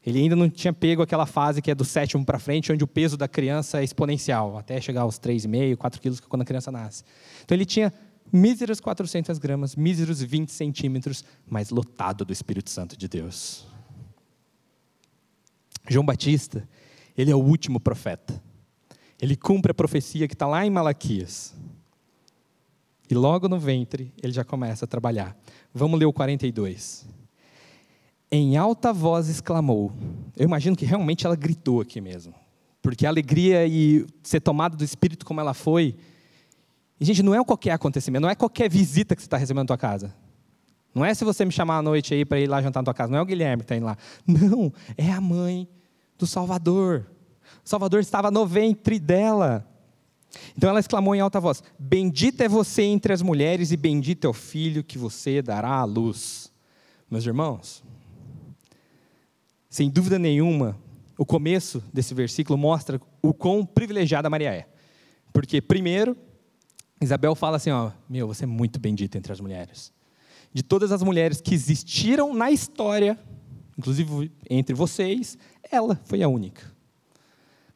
[0.05, 2.87] Ele ainda não tinha pego aquela fase que é do sétimo para frente, onde o
[2.87, 7.03] peso da criança é exponencial, até chegar aos 3,5, 4 quilos, quando a criança nasce.
[7.45, 7.93] Então ele tinha
[8.33, 13.67] míseras 400 gramas, míseros 20 centímetros, mas lotado do Espírito Santo de Deus.
[15.89, 16.69] João Batista,
[17.17, 18.41] ele é o último profeta.
[19.21, 21.55] Ele cumpre a profecia que está lá em Malaquias.
[23.09, 25.37] E logo no ventre, ele já começa a trabalhar.
[25.73, 27.07] Vamos ler o 42
[28.31, 29.93] em alta voz exclamou.
[30.37, 32.35] Eu imagino que realmente ela gritou aqui mesmo.
[32.83, 35.97] Porque a alegria e ser tomada do Espírito como ela foi.
[37.01, 39.69] E, gente, não é qualquer acontecimento, não é qualquer visita que você está recebendo na
[39.69, 40.15] tua casa.
[40.95, 42.95] Não é se você me chamar à noite aí para ir lá jantar na tua
[42.95, 43.11] casa.
[43.11, 43.97] Não é o Guilherme que está indo lá.
[44.27, 45.69] Não, é a mãe
[46.19, 47.07] do Salvador.
[47.65, 49.67] O Salvador estava no ventre dela.
[50.57, 54.31] Então ela exclamou em alta voz: Bendita é você entre as mulheres, e bendito é
[54.31, 56.53] o filho que você dará à luz.
[57.11, 57.85] Meus irmãos,
[59.69, 60.77] sem dúvida nenhuma,
[61.19, 64.69] o começo desse versículo mostra o quão privilegiada Maria é.
[65.33, 66.17] Porque, primeiro,
[67.01, 69.93] Isabel fala assim: ó, meu, você é muito bendita entre as mulheres.
[70.53, 73.19] De todas as mulheres que existiram na história,
[73.77, 75.37] inclusive entre vocês,
[75.71, 76.76] ela foi a única.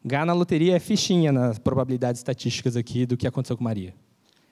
[0.05, 3.95] Ganhar na loteria é fichinha nas probabilidades estatísticas aqui do que aconteceu com Maria.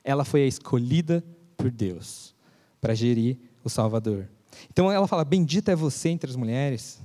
[0.04, 1.24] Ela foi a escolhida
[1.56, 2.34] por Deus
[2.80, 4.28] para gerir o Salvador.
[4.70, 7.00] Então ela fala: Bendita é você entre as mulheres.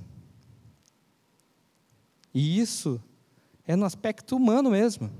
[2.34, 3.00] E isso
[3.66, 5.10] é no aspecto humano mesmo.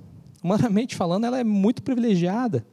[0.42, 2.66] Humanamente falando, ela é muito privilegiada.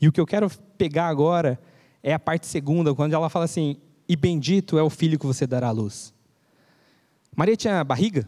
[0.00, 1.60] E o que eu quero pegar agora
[2.02, 3.76] é a parte segunda, quando ela fala assim:
[4.08, 6.14] E bendito é o filho que você dará à luz.
[7.36, 8.26] Maria tinha barriga?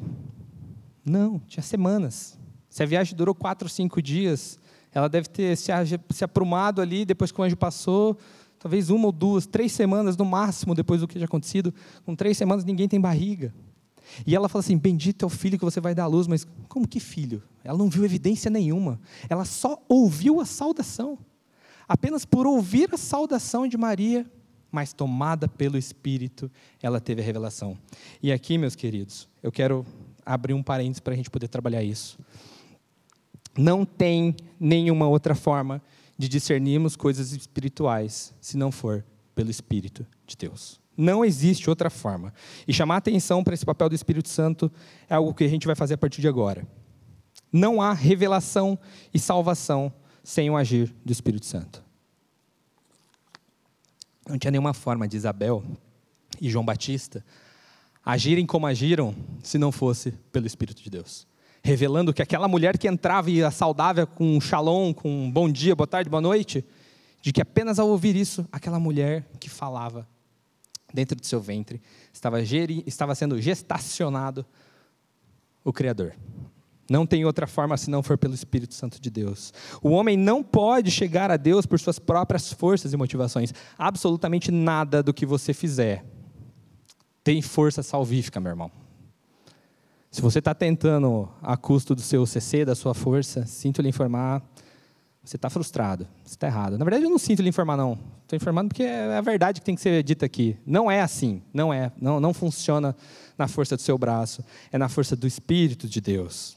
[1.04, 2.38] Não, tinha semanas.
[2.68, 4.58] Se a viagem durou quatro, cinco dias,
[4.92, 5.72] ela deve ter se,
[6.22, 8.16] aprumado ali, depois que o anjo passou,
[8.58, 11.74] talvez uma ou duas, três semanas no máximo depois do que tinha acontecido.
[12.04, 13.52] Com três semanas ninguém tem barriga.
[14.26, 16.46] E ela fala assim: Bendito é o filho que você vai dar à luz, mas
[16.68, 17.42] como que filho?
[17.64, 19.00] Ela não viu evidência nenhuma.
[19.28, 21.18] Ela só ouviu a saudação.
[21.88, 24.30] Apenas por ouvir a saudação de Maria,
[24.70, 26.50] mas tomada pelo Espírito,
[26.82, 27.76] ela teve a revelação.
[28.22, 29.84] E aqui, meus queridos, eu quero
[30.24, 32.18] abrir um parênteses para a gente poder trabalhar isso.
[33.56, 35.82] Não tem nenhuma outra forma
[36.16, 39.04] de discernirmos coisas espirituais se não for
[39.34, 40.80] pelo Espírito de Deus.
[40.96, 42.32] Não existe outra forma.
[42.66, 44.70] E chamar atenção para esse papel do Espírito Santo
[45.08, 46.66] é algo que a gente vai fazer a partir de agora.
[47.52, 48.78] Não há revelação
[49.12, 51.82] e salvação sem o agir do Espírito Santo.
[54.28, 55.64] Não tinha nenhuma forma de Isabel
[56.40, 57.24] e João Batista
[58.04, 61.26] agirem como agiram se não fosse pelo Espírito de Deus.
[61.62, 65.50] Revelando que aquela mulher que entrava e ia saudável com um shalom, com um bom
[65.50, 66.64] dia, boa tarde, boa noite,
[67.20, 70.06] de que apenas ao ouvir isso, aquela mulher que falava
[70.92, 71.80] dentro do seu ventre
[72.12, 74.44] estava, geri, estava sendo gestacionado
[75.64, 76.14] o Criador.
[76.90, 79.54] Não tem outra forma se não for pelo Espírito Santo de Deus.
[79.80, 83.54] O homem não pode chegar a Deus por suas próprias forças e motivações.
[83.78, 86.04] Absolutamente nada do que você fizer
[87.22, 88.70] tem força salvífica, meu irmão.
[90.10, 94.42] Se você está tentando a custo do seu CC, da sua força, sinto lhe informar,
[95.24, 96.76] você está frustrado, você está errado.
[96.76, 97.98] Na verdade, eu não sinto lhe informar, não.
[98.22, 100.56] Estou informando porque é a verdade que tem que ser dita aqui.
[100.66, 101.92] Não é assim, não é.
[102.00, 102.94] Não, não funciona
[103.38, 106.56] na força do seu braço, é na força do Espírito de Deus.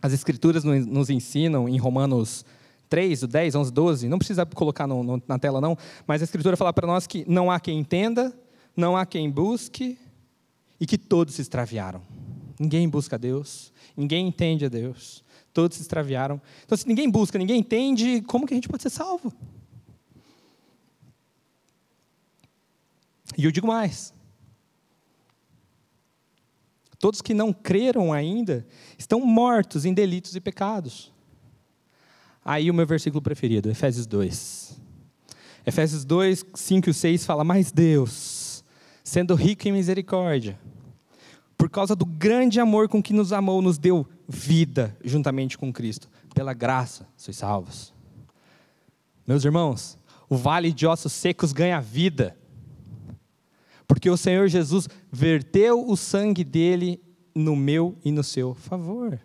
[0.00, 2.44] As Escrituras nos ensinam, em Romanos
[2.88, 5.76] 3, 10, 11, 12, não precisa colocar no, no, na tela, não,
[6.06, 8.32] mas a Escritura fala para nós que não há quem entenda,
[8.76, 9.98] não há quem busque
[10.80, 12.02] e que todos se extraviaram.
[12.58, 16.40] Ninguém busca a Deus, ninguém entende a Deus, todos se extraviaram.
[16.64, 19.32] Então, se ninguém busca, ninguém entende, como que a gente pode ser salvo?
[23.36, 24.12] E eu digo mais:
[26.98, 28.66] todos que não creram ainda
[28.98, 31.12] estão mortos em delitos e pecados.
[32.44, 34.80] Aí o meu versículo preferido, Efésios 2.
[35.64, 38.41] Efésios 2, 5 e 6 fala: Mas Deus,
[39.02, 40.58] sendo rico em misericórdia,
[41.62, 46.08] por causa do grande amor com que nos amou, nos deu vida juntamente com Cristo.
[46.34, 47.92] Pela graça sois salvos.
[49.24, 49.96] Meus irmãos,
[50.28, 52.36] o vale de ossos secos ganha vida,
[53.86, 57.00] porque o Senhor Jesus verteu o sangue dele
[57.34, 59.20] no meu e no seu favor.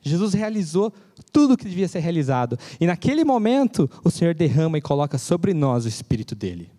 [0.00, 0.92] Jesus realizou
[1.32, 2.58] tudo o que devia ser realizado.
[2.80, 6.73] E naquele momento, o Senhor derrama e coloca sobre nós o Espírito dele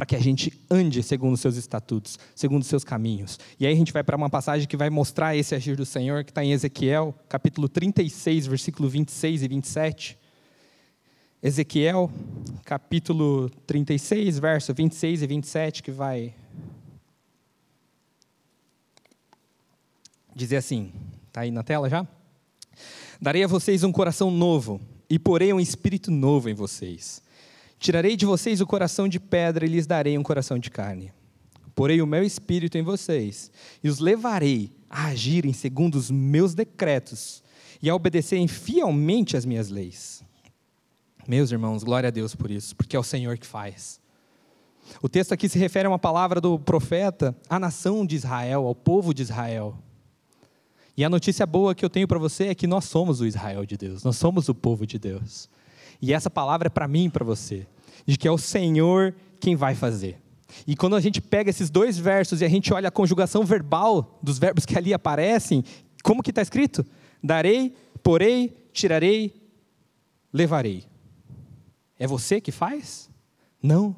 [0.00, 3.38] para que a gente ande segundo os seus estatutos, segundo os seus caminhos.
[3.58, 6.24] E aí a gente vai para uma passagem que vai mostrar esse agir do Senhor,
[6.24, 10.18] que está em Ezequiel, capítulo 36, versículo 26 e 27.
[11.42, 12.10] Ezequiel,
[12.64, 16.32] capítulo 36, verso 26 e 27, que vai
[20.34, 20.94] dizer assim,
[21.26, 22.08] está aí na tela já?
[23.20, 27.22] Darei a vocês um coração novo e porei um espírito novo em vocês
[27.80, 31.14] Tirarei de vocês o coração de pedra e lhes darei um coração de carne.
[31.74, 33.50] Porei o meu espírito em vocês
[33.82, 37.42] e os levarei a agirem segundo os meus decretos
[37.80, 40.22] e a obedecerem fielmente às minhas leis.
[41.26, 43.98] Meus irmãos, glória a Deus por isso, porque é o Senhor que faz.
[45.00, 48.74] O texto aqui se refere a uma palavra do profeta à nação de Israel, ao
[48.74, 49.78] povo de Israel.
[50.98, 53.64] E a notícia boa que eu tenho para você é que nós somos o Israel
[53.64, 55.48] de Deus, nós somos o povo de Deus.
[56.00, 57.66] E essa palavra é para mim e para você,
[58.06, 60.20] de que é o Senhor quem vai fazer.
[60.66, 64.18] E quando a gente pega esses dois versos e a gente olha a conjugação verbal
[64.22, 65.64] dos verbos que ali aparecem,
[66.02, 66.84] como que está escrito?
[67.22, 69.34] Darei, porei, tirarei,
[70.32, 70.84] levarei.
[71.98, 73.10] É você que faz?
[73.62, 73.94] Não.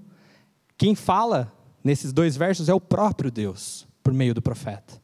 [0.77, 5.01] Quem fala nesses dois versos é o próprio Deus, por meio do profeta.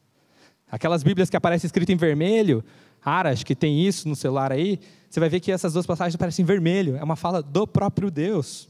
[0.69, 2.63] Aquelas Bíblias que aparecem escrito em vermelho,
[3.03, 4.79] Arash, que tem isso no celular aí,
[5.09, 6.95] você vai ver que essas duas passagens parecem vermelho.
[6.95, 8.69] É uma fala do próprio Deus.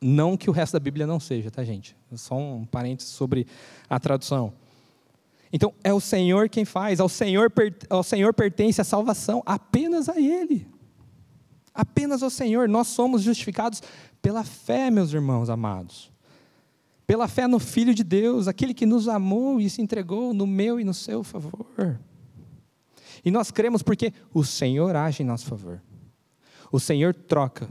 [0.00, 1.96] Não que o resto da Bíblia não seja, tá, gente?
[2.14, 3.46] Só um parênteses sobre
[3.88, 4.52] a tradução.
[5.52, 7.52] Então, é o Senhor quem faz, ao Senhor,
[7.88, 10.66] ao Senhor pertence a salvação, apenas a Ele.
[11.74, 12.68] Apenas ao Senhor.
[12.68, 13.82] Nós somos justificados
[14.20, 16.10] pela fé, meus irmãos amados.
[17.06, 20.78] Pela fé no Filho de Deus, aquele que nos amou e se entregou no meu
[20.78, 21.66] e no seu favor.
[23.24, 25.80] E nós cremos porque o Senhor age em nosso favor.
[26.72, 27.68] O Senhor troca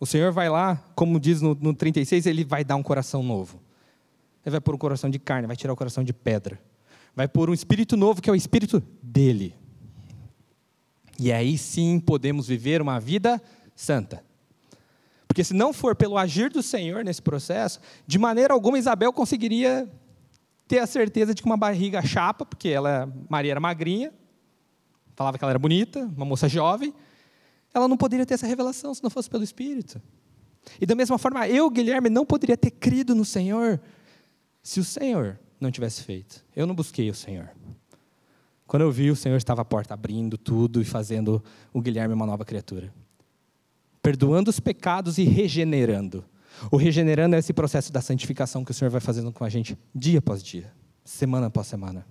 [0.00, 3.60] o Senhor vai lá, como diz no, no 36, ele vai dar um coração novo.
[4.42, 6.58] Ele vai pôr um coração de carne, vai tirar o coração de pedra.
[7.14, 9.54] Vai pôr um espírito novo, que é o espírito dele.
[11.18, 13.42] E aí sim podemos viver uma vida
[13.76, 14.24] santa.
[15.28, 19.86] Porque se não for pelo agir do Senhor nesse processo, de maneira alguma Isabel conseguiria
[20.70, 24.12] ter a certeza de que uma barriga chapa, porque ela, Maria era magrinha,
[25.16, 26.94] falava que ela era bonita, uma moça jovem,
[27.74, 30.00] ela não poderia ter essa revelação se não fosse pelo Espírito.
[30.80, 33.80] E da mesma forma, eu, Guilherme, não poderia ter crido no Senhor
[34.62, 36.44] se o Senhor não tivesse feito.
[36.54, 37.50] Eu não busquei o Senhor.
[38.64, 42.26] Quando eu vi, o Senhor estava à porta abrindo tudo e fazendo o Guilherme uma
[42.26, 42.94] nova criatura.
[44.00, 46.24] Perdoando os pecados e regenerando.
[46.70, 49.78] O regenerando é esse processo da santificação que o Senhor vai fazendo com a gente
[49.94, 50.72] dia após dia,
[51.04, 52.04] semana após semana.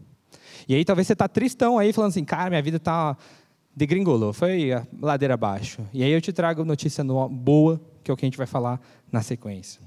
[0.68, 3.18] E aí talvez você está tristão aí, falando assim, cara, minha vida está
[3.76, 4.70] degringolou, foi
[5.02, 5.82] ladeira abaixo.
[5.94, 8.80] E aí eu te trago notícia boa, que é o que a gente vai falar
[9.12, 9.82] na sequência.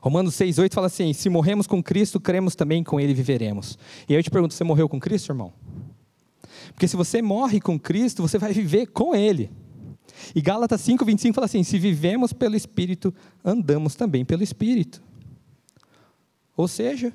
[0.00, 3.78] Romanos 6,8 fala assim: se morremos com Cristo, cremos também com Ele viveremos.
[4.08, 5.52] E aí eu te pergunto: você morreu com Cristo, irmão?
[6.74, 9.50] Porque se você morre com Cristo, você vai viver com Ele.
[10.34, 15.02] E Gálatas 5,25 fala assim: se vivemos pelo Espírito, andamos também pelo Espírito.
[16.56, 17.12] Ou seja,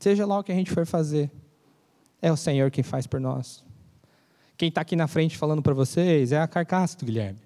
[0.00, 1.30] seja lá o que a gente for fazer,
[2.20, 3.64] é o Senhor quem faz por nós.
[4.56, 7.40] Quem está aqui na frente falando para vocês é a carcaça do Guilherme.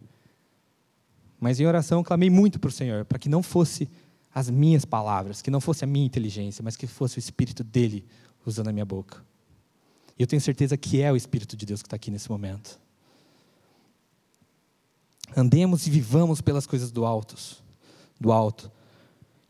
[1.40, 3.88] Mas em oração clamei muito para o Senhor, para que não fosse
[4.34, 8.04] as minhas palavras, que não fosse a minha inteligência, mas que fosse o Espírito dele
[8.44, 9.24] usando a minha boca.
[10.18, 12.78] E eu tenho certeza que é o Espírito de Deus que está aqui nesse momento.
[15.36, 17.36] Andemos e vivamos pelas coisas do alto,
[18.20, 18.70] do alto.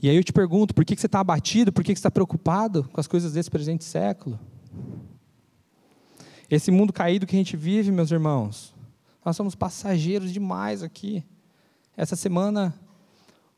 [0.00, 1.72] E aí eu te pergunto, por que você está abatido?
[1.72, 4.38] Por que você está preocupado com as coisas desse presente século?
[6.48, 8.74] Esse mundo caído que a gente vive, meus irmãos,
[9.24, 11.24] nós somos passageiros demais aqui.
[11.96, 12.74] Essa semana,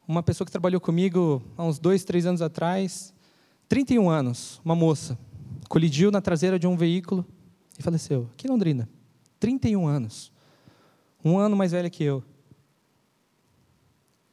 [0.08, 3.12] uma pessoa que trabalhou comigo há uns dois, três anos atrás,
[3.68, 5.16] 31 anos, uma moça,
[5.68, 7.24] colidiu na traseira de um veículo
[7.78, 8.28] e faleceu.
[8.32, 8.88] Aqui em Londrina.
[9.38, 10.32] 31 anos.
[11.24, 12.22] Um ano mais velha que eu.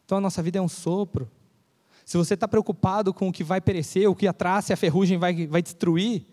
[0.05, 1.29] Então a nossa vida é um sopro.
[2.05, 4.77] Se você está preocupado com o que vai perecer, o que a traça e a
[4.77, 6.25] ferrugem vai, vai destruir,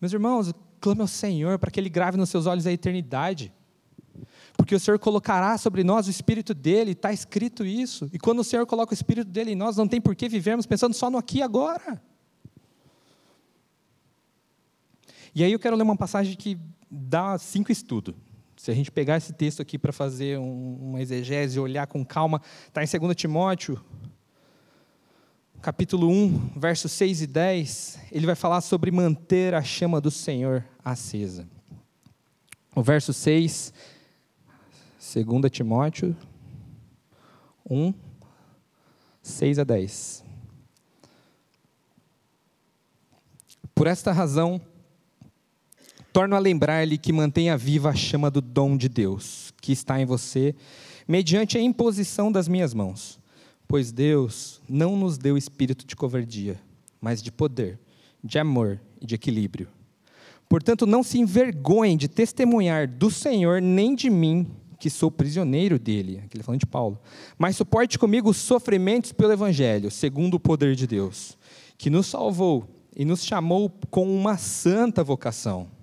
[0.00, 3.52] meus irmãos, clame ao Senhor para que Ele grave nos seus olhos a eternidade.
[4.56, 8.10] Porque o Senhor colocará sobre nós o Espírito dele, está escrito isso.
[8.12, 10.66] E quando o Senhor coloca o Espírito dele em nós, não tem por que vivermos
[10.66, 12.02] pensando só no aqui e agora.
[15.34, 16.58] E aí eu quero ler uma passagem que
[16.90, 18.14] dá cinco estudos.
[18.64, 22.40] Se a gente pegar esse texto aqui para fazer um, uma exegese olhar com calma,
[22.66, 23.78] está em 2 Timóteo,
[25.60, 30.64] capítulo 1, versos 6 e 10, ele vai falar sobre manter a chama do Senhor
[30.82, 31.46] acesa.
[32.74, 33.70] O verso 6,
[35.14, 36.16] 2 Timóteo
[37.68, 37.92] 1,
[39.20, 40.24] 6 a 10.
[43.74, 44.58] Por esta razão,
[46.14, 50.06] torno a lembrar-lhe que mantenha viva a chama do dom de Deus, que está em
[50.06, 50.54] você,
[51.08, 53.18] mediante a imposição das minhas mãos.
[53.66, 56.56] Pois Deus não nos deu espírito de covardia,
[57.00, 57.80] mas de poder,
[58.22, 59.66] de amor e de equilíbrio.
[60.48, 64.46] Portanto, não se envergonhem de testemunhar do Senhor nem de mim,
[64.78, 66.22] que sou prisioneiro dele.
[66.24, 66.96] Aqui ele falando de Paulo.
[67.36, 71.36] Mas suporte comigo os sofrimentos pelo Evangelho, segundo o poder de Deus,
[71.76, 75.74] que nos salvou e nos chamou com uma santa vocação.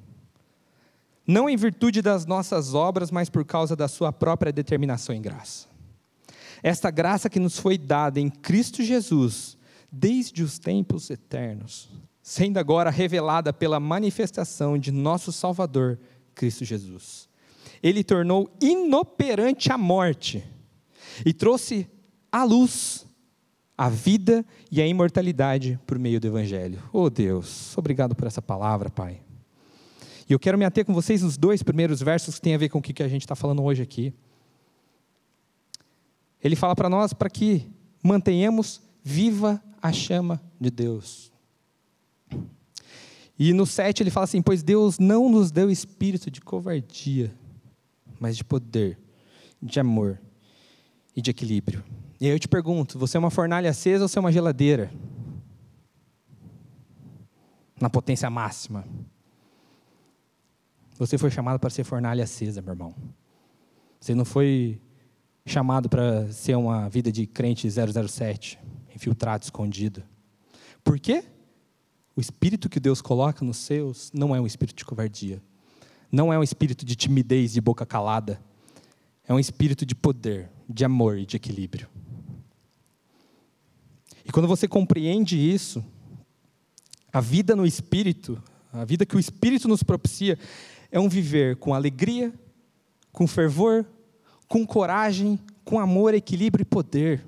[1.25, 5.67] Não em virtude das nossas obras, mas por causa da sua própria determinação em graça.
[6.63, 9.57] Esta graça que nos foi dada em Cristo Jesus,
[9.91, 11.89] desde os tempos eternos,
[12.21, 15.99] sendo agora revelada pela manifestação de nosso Salvador,
[16.35, 17.27] Cristo Jesus.
[17.81, 20.43] Ele tornou inoperante a morte
[21.25, 21.89] e trouxe
[22.31, 23.07] à luz
[23.77, 26.79] a vida e a imortalidade por meio do Evangelho.
[26.93, 29.21] Oh Deus, obrigado por essa palavra, Pai.
[30.31, 32.69] E eu quero me ater com vocês nos dois primeiros versos que têm a ver
[32.69, 34.13] com o que a gente está falando hoje aqui.
[36.41, 37.67] Ele fala para nós para que
[38.01, 41.33] mantenhamos viva a chama de Deus.
[43.37, 47.35] E no 7 ele fala assim: Pois Deus não nos deu espírito de covardia,
[48.17, 48.97] mas de poder,
[49.61, 50.17] de amor
[51.13, 51.83] e de equilíbrio.
[52.21, 54.93] E aí eu te pergunto: você é uma fornalha acesa ou você é uma geladeira?
[57.81, 58.85] Na potência máxima.
[61.01, 62.93] Você foi chamado para ser fornalha acesa, meu irmão.
[63.99, 64.79] Você não foi
[65.43, 68.59] chamado para ser uma vida de crente 007,
[68.95, 70.03] infiltrado, escondido.
[70.83, 71.23] Por quê?
[72.15, 75.41] O espírito que Deus coloca nos seus não é um espírito de covardia.
[76.11, 78.39] Não é um espírito de timidez, de boca calada.
[79.27, 81.87] É um espírito de poder, de amor e de equilíbrio.
[84.23, 85.83] E quando você compreende isso,
[87.11, 88.39] a vida no espírito,
[88.71, 90.37] a vida que o espírito nos propicia,
[90.91, 92.33] é um viver com alegria,
[93.11, 93.85] com fervor,
[94.47, 97.25] com coragem, com amor, equilíbrio e poder.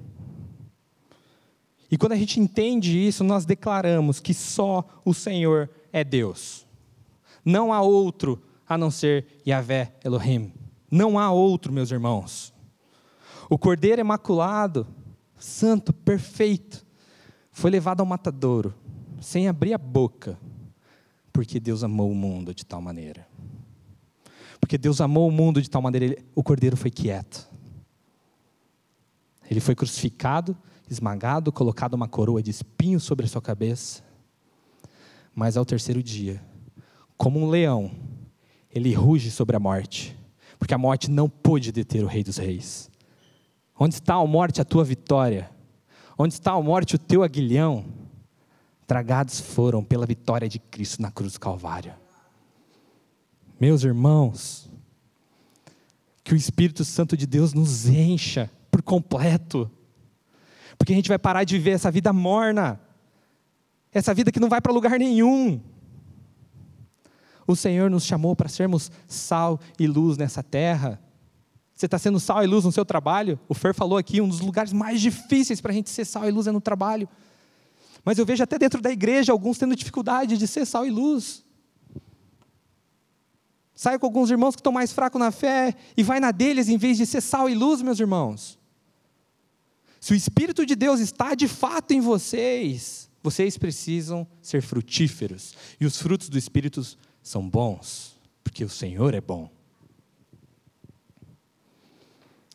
[1.90, 6.66] E quando a gente entende isso, nós declaramos que só o Senhor é Deus.
[7.46, 10.52] Não há outro a não ser Yahvé Elohim.
[10.90, 12.54] Não há outro, meus irmãos.
[13.50, 14.88] O Cordeiro Imaculado,
[15.38, 16.86] santo, perfeito,
[17.52, 18.74] foi levado ao matadouro,
[19.22, 20.38] sem abrir a boca,
[21.32, 23.28] porque Deus amou o mundo de tal maneira.
[24.64, 27.46] Porque Deus amou o mundo de tal maneira, ele, o cordeiro foi quieto.
[29.52, 30.58] Ele foi crucificado,
[30.90, 34.02] esmagado, colocado uma coroa de espinhos sobre a sua cabeça.
[35.36, 36.42] Mas ao terceiro dia,
[37.18, 37.92] como um leão,
[38.74, 40.18] ele ruge sobre a morte,
[40.58, 42.90] porque a morte não pôde deter o Rei dos Reis.
[43.78, 45.52] Onde está a morte, a tua vitória?
[46.18, 47.84] Onde está a morte, o teu aguilhão?
[48.88, 52.02] Tragados foram pela vitória de Cristo na cruz do Calvário.
[53.64, 54.70] Meus irmãos,
[56.22, 59.72] que o Espírito Santo de Deus nos encha por completo,
[60.78, 62.78] porque a gente vai parar de viver essa vida morna,
[63.90, 65.62] essa vida que não vai para lugar nenhum.
[67.48, 71.02] O Senhor nos chamou para sermos sal e luz nessa terra.
[71.74, 73.40] Você está sendo sal e luz no seu trabalho?
[73.48, 76.32] O Fer falou aqui, um dos lugares mais difíceis para a gente ser sal e
[76.32, 77.08] luz é no trabalho.
[78.04, 81.46] Mas eu vejo até dentro da igreja alguns tendo dificuldade de ser sal e luz.
[83.76, 86.78] Sai com alguns irmãos que estão mais fracos na fé e vai na deles em
[86.78, 88.60] vez de ser sal e luz, meus irmãos.
[90.00, 95.56] Se o Espírito de Deus está de fato em vocês, vocês precisam ser frutíferos.
[95.80, 96.86] E os frutos do Espírito
[97.22, 99.50] são bons, porque o Senhor é bom.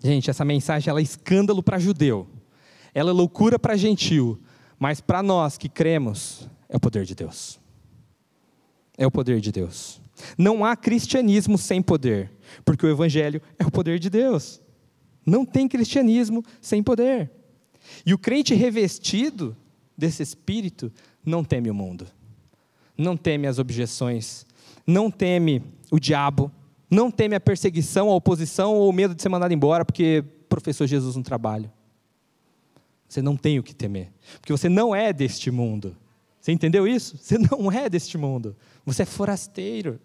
[0.00, 2.28] Gente, essa mensagem ela é escândalo para judeu,
[2.94, 4.40] ela é loucura para gentil,
[4.78, 7.58] mas para nós que cremos, é o poder de Deus.
[8.96, 10.00] É o poder de Deus.
[10.36, 12.32] Não há cristianismo sem poder,
[12.64, 14.60] porque o Evangelho é o poder de Deus.
[15.24, 17.30] Não tem cristianismo sem poder.
[18.04, 19.56] E o crente revestido
[19.96, 20.92] desse espírito
[21.24, 22.06] não teme o mundo,
[22.96, 24.46] não teme as objeções,
[24.86, 26.50] não teme o diabo,
[26.90, 30.86] não teme a perseguição, a oposição ou o medo de ser mandado embora porque professou
[30.86, 31.70] Jesus no trabalho.
[33.08, 35.96] Você não tem o que temer, porque você não é deste mundo.
[36.40, 37.16] Você entendeu isso?
[37.18, 38.56] Você não é deste mundo.
[38.84, 40.00] Você é forasteiro.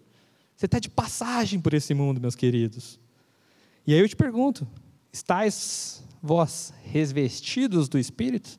[0.56, 2.98] Você está de passagem por esse mundo, meus queridos.
[3.86, 4.66] E aí eu te pergunto:
[5.12, 8.58] estáis vós revestidos do Espírito?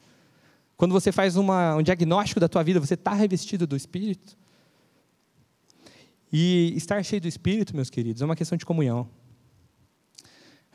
[0.78, 4.38] Quando você faz uma, um diagnóstico da tua vida, você está revestido do Espírito?
[6.32, 9.10] E estar cheio do Espírito, meus queridos, é uma questão de comunhão.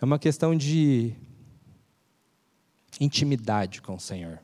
[0.01, 1.15] É uma questão de
[2.99, 4.41] intimidade com o Senhor.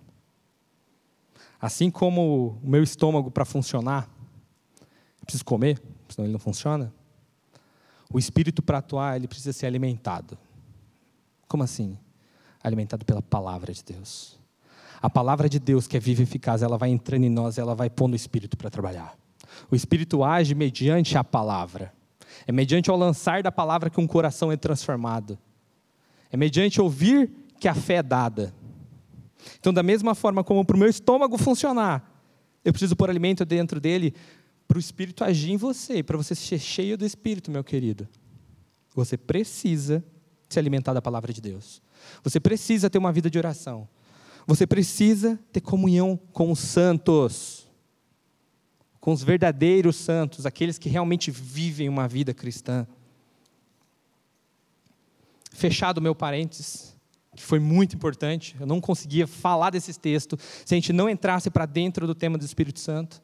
[1.58, 4.10] Assim como o meu estômago, para funcionar,
[5.26, 6.92] preciso comer, senão ele não funciona.
[8.12, 10.38] O espírito para atuar, ele precisa ser alimentado.
[11.48, 11.98] Como assim?
[12.62, 14.38] Alimentado pela palavra de Deus.
[15.02, 17.74] A palavra de Deus, que é viva e eficaz, ela vai entrando em nós, ela
[17.74, 19.16] vai pondo o espírito para trabalhar.
[19.70, 21.92] O espírito age mediante a palavra.
[22.46, 25.38] É mediante o lançar da palavra que um coração é transformado.
[26.30, 28.54] É mediante ouvir que a fé é dada.
[29.58, 32.12] Então, da mesma forma como para o meu estômago funcionar,
[32.64, 34.14] eu preciso pôr alimento dentro dele,
[34.66, 38.08] para o Espírito agir em você, para você ser cheio do Espírito, meu querido.
[38.94, 40.04] Você precisa
[40.48, 41.82] se alimentar da palavra de Deus.
[42.22, 43.88] Você precisa ter uma vida de oração.
[44.46, 47.66] Você precisa ter comunhão com os santos,
[49.00, 52.86] com os verdadeiros santos, aqueles que realmente vivem uma vida cristã.
[55.52, 56.96] Fechado meu parênteses,
[57.34, 61.50] que foi muito importante, eu não conseguia falar desses textos se a gente não entrasse
[61.50, 63.22] para dentro do tema do Espírito Santo.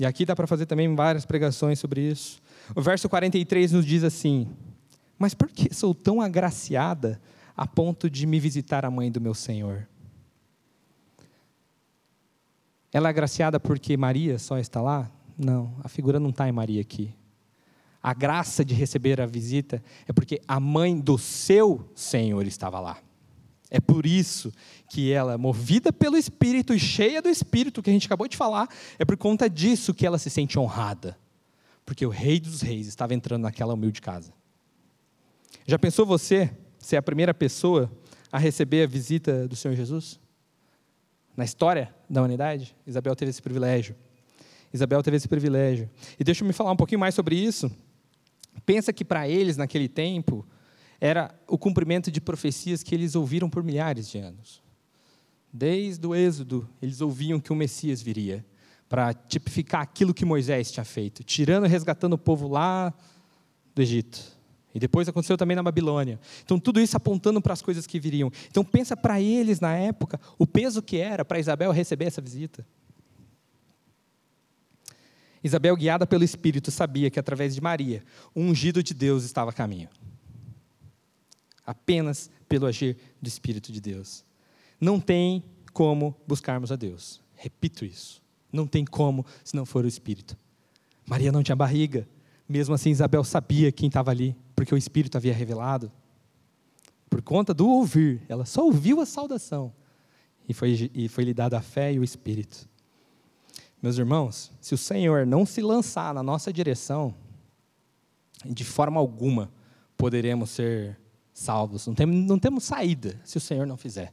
[0.00, 2.40] E aqui dá para fazer também várias pregações sobre isso.
[2.74, 4.48] O verso 43 nos diz assim:
[5.18, 7.20] Mas por que sou tão agraciada
[7.54, 9.86] a ponto de me visitar a mãe do meu Senhor?
[12.90, 15.10] Ela é agraciada porque Maria só está lá?
[15.36, 17.14] Não, a figura não está em Maria aqui.
[18.02, 22.96] A graça de receber a visita é porque a mãe do seu Senhor estava lá.
[23.70, 24.52] É por isso
[24.88, 28.68] que ela, movida pelo Espírito e cheia do Espírito, que a gente acabou de falar,
[28.98, 31.16] é por conta disso que ela se sente honrada.
[31.86, 34.32] Porque o Rei dos Reis estava entrando naquela humilde casa.
[35.66, 37.90] Já pensou você ser a primeira pessoa
[38.32, 40.18] a receber a visita do Senhor Jesus?
[41.36, 43.94] Na história da humanidade, Isabel teve esse privilégio.
[44.72, 45.88] Isabel teve esse privilégio.
[46.18, 47.70] E deixa eu me falar um pouquinho mais sobre isso.
[48.66, 50.44] Pensa que para eles, naquele tempo,
[51.00, 54.62] era o cumprimento de profecias que eles ouviram por milhares de anos.
[55.52, 58.44] Desde o Êxodo, eles ouviam que o Messias viria
[58.88, 62.92] para tipificar aquilo que Moisés tinha feito, tirando e resgatando o povo lá
[63.74, 64.20] do Egito.
[64.74, 66.20] E depois aconteceu também na Babilônia.
[66.44, 68.30] Então tudo isso apontando para as coisas que viriam.
[68.48, 72.64] Então pensa para eles na época o peso que era para Isabel receber essa visita.
[75.42, 79.54] Isabel, guiada pelo Espírito, sabia que através de Maria, o ungido de Deus estava a
[79.54, 79.88] caminho.
[81.66, 84.24] Apenas pelo agir do Espírito de Deus.
[84.80, 87.20] Não tem como buscarmos a Deus.
[87.34, 88.22] Repito isso.
[88.52, 90.36] Não tem como se não for o Espírito.
[91.06, 92.08] Maria não tinha barriga.
[92.48, 95.90] Mesmo assim, Isabel sabia quem estava ali, porque o Espírito havia revelado.
[97.08, 99.72] Por conta do ouvir, ela só ouviu a saudação.
[100.48, 102.68] E foi, e foi lhe dada a fé e o Espírito.
[103.82, 107.14] Meus irmãos, se o Senhor não se lançar na nossa direção,
[108.44, 109.50] de forma alguma
[109.96, 110.98] poderemos ser
[111.32, 111.86] salvos.
[111.86, 114.12] Não temos, não temos saída se o Senhor não fizer.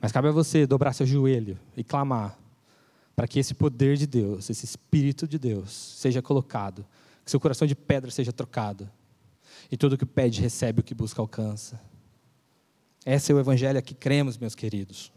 [0.00, 2.38] Mas cabe a você dobrar seu joelho e clamar
[3.16, 6.86] para que esse poder de Deus, esse Espírito de Deus, seja colocado,
[7.24, 8.88] que seu coração de pedra seja trocado,
[9.70, 11.80] e tudo que pede, recebe, o que busca, alcança.
[13.04, 15.12] Esse é o evangelho que cremos, meus queridos.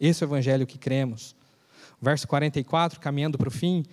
[0.00, 1.36] Esse é o evangelho que cremos.
[2.00, 3.84] Verso 44, caminhando para o fim.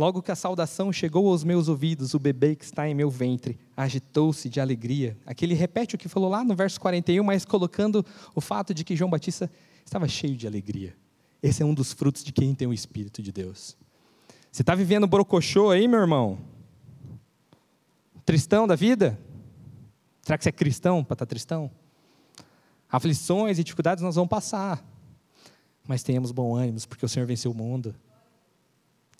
[0.00, 3.58] Logo que a saudação chegou aos meus ouvidos, o bebê que está em meu ventre
[3.76, 5.14] agitou-se de alegria.
[5.26, 8.02] Aqui ele repete o que falou lá no verso 41, mas colocando
[8.34, 9.50] o fato de que João Batista
[9.84, 10.96] estava cheio de alegria.
[11.42, 13.76] Esse é um dos frutos de quem tem o Espírito de Deus.
[14.50, 16.38] Você está vivendo brocochô aí, meu irmão?
[18.24, 19.20] Tristão da vida?
[20.22, 21.70] Será que você é cristão para estar tá tristão?
[22.88, 24.82] Aflições e dificuldades nós vamos passar
[25.90, 27.92] mas tenhamos bom ânimo, porque o Senhor venceu o mundo.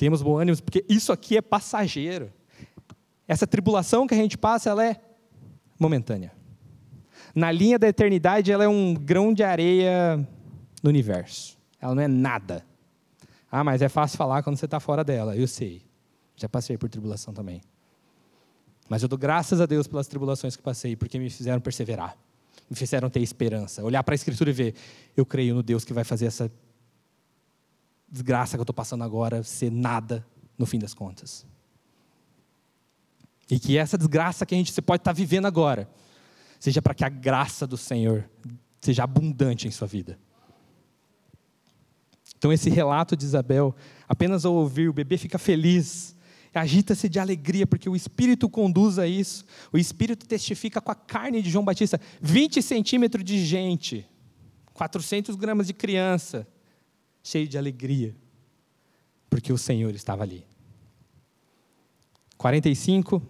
[0.00, 2.32] Temos bom ânimo, porque isso aqui é passageiro.
[3.28, 4.98] Essa tribulação que a gente passa, ela é
[5.78, 6.32] momentânea.
[7.34, 10.26] Na linha da eternidade, ela é um grão de areia
[10.82, 11.58] no universo.
[11.78, 12.64] Ela não é nada.
[13.52, 15.36] Ah, mas é fácil falar quando você está fora dela.
[15.36, 15.82] Eu sei.
[16.34, 17.60] Já passei por tribulação também.
[18.88, 22.16] Mas eu dou graças a Deus pelas tribulações que passei, porque me fizeram perseverar
[22.70, 23.82] me fizeram ter esperança.
[23.82, 24.74] Olhar para a Escritura e ver,
[25.16, 26.50] eu creio no Deus que vai fazer essa
[28.10, 30.26] desgraça que eu estou passando agora ser nada
[30.58, 31.46] no fim das contas.
[33.50, 35.88] E que essa desgraça que a gente pode estar tá vivendo agora,
[36.58, 38.28] seja para que a graça do Senhor
[38.80, 40.18] seja abundante em sua vida.
[42.36, 43.74] Então, esse relato de Isabel,
[44.08, 46.16] apenas ao ouvir, o bebê fica feliz
[46.58, 49.44] agita-se de alegria, porque o Espírito conduz a isso.
[49.72, 54.06] O Espírito testifica com a carne de João Batista: 20 centímetros de gente,
[54.74, 56.46] 400 gramas de criança,
[57.22, 58.14] cheio de alegria,
[59.28, 60.46] porque o Senhor estava ali.
[62.36, 63.22] 45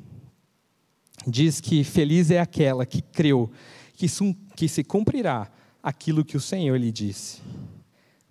[1.26, 3.51] diz que feliz é aquela que creu
[3.95, 4.07] que,
[4.57, 5.51] que se cumprirá
[5.82, 7.43] aquilo que o Senhor lhe disse.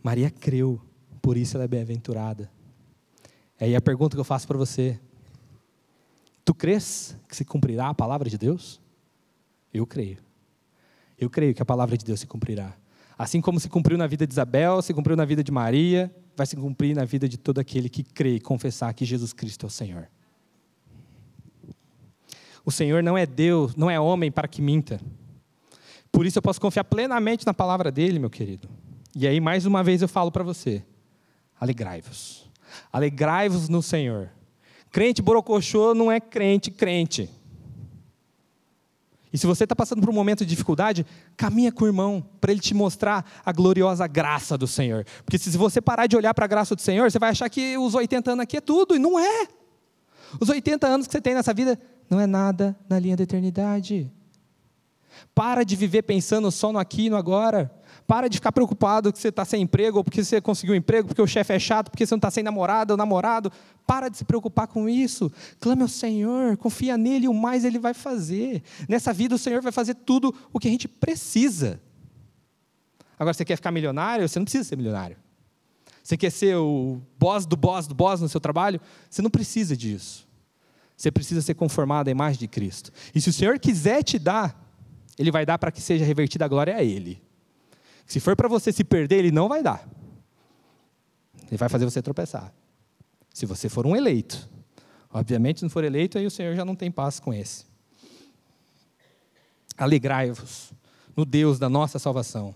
[0.02, 0.82] Maria creu,
[1.22, 2.50] por isso ela é bem-aventurada.
[3.60, 5.00] É aí a pergunta que eu faço para você:
[6.46, 8.82] Tu crês que se cumprirá a palavra de Deus?
[9.74, 10.18] Eu creio.
[11.18, 12.76] Eu creio que a palavra de Deus se cumprirá.
[13.20, 16.48] Assim como se cumpriu na vida de Isabel, se cumpriu na vida de Maria, vai
[16.48, 19.68] se cumprir na vida de todo aquele que crê e confessar que Jesus Cristo é
[19.68, 20.08] o Senhor.
[22.64, 25.02] O Senhor não é Deus, não é homem para que minta.
[26.10, 28.70] Por isso eu posso confiar plenamente na palavra dele, meu querido.
[29.14, 30.82] E aí, mais uma vez, eu falo para você:
[31.60, 32.50] alegrai-vos.
[32.90, 34.30] Alegrai-vos no Senhor.
[34.92, 37.30] Crente borocochô não é crente crente.
[39.32, 41.06] E se você está passando por um momento de dificuldade,
[41.38, 45.06] caminha com o irmão, para ele te mostrar a gloriosa graça do Senhor.
[45.24, 47.78] Porque se você parar de olhar para a graça do Senhor, você vai achar que
[47.78, 49.48] os 80 anos aqui é tudo, e não é.
[50.40, 54.12] Os 80 anos que você tem nessa vida não é nada na linha da eternidade.
[55.36, 57.72] Para de viver pensando só no aqui e no agora.
[58.10, 61.10] Para de ficar preocupado que você está sem emprego, ou porque você conseguiu um emprego,
[61.10, 63.52] porque o chefe é chato, porque você não está sem namorada ou namorado.
[63.86, 65.32] Para de se preocupar com isso.
[65.60, 68.64] Clame ao Senhor, confia nele, e o mais ele vai fazer.
[68.88, 71.80] Nessa vida, o Senhor vai fazer tudo o que a gente precisa.
[73.20, 74.28] Agora, você quer ficar milionário?
[74.28, 75.16] Você não precisa ser milionário.
[76.02, 78.82] Você quer ser o boss do boss do boss no seu trabalho?
[79.08, 80.28] Você não precisa disso.
[80.98, 82.92] Você precisa ser conformado à imagem de Cristo.
[83.14, 84.60] E se o Senhor quiser te dar,
[85.16, 87.29] Ele vai dar para que seja revertida a glória a Ele.
[88.10, 89.88] Se for para você se perder, Ele não vai dar.
[91.48, 92.52] Ele vai fazer você tropeçar.
[93.32, 94.50] Se você for um eleito.
[95.14, 97.66] Obviamente, se não for eleito, aí o Senhor já não tem paz com esse.
[99.78, 100.74] Alegrai-vos
[101.16, 102.56] no Deus da nossa salvação.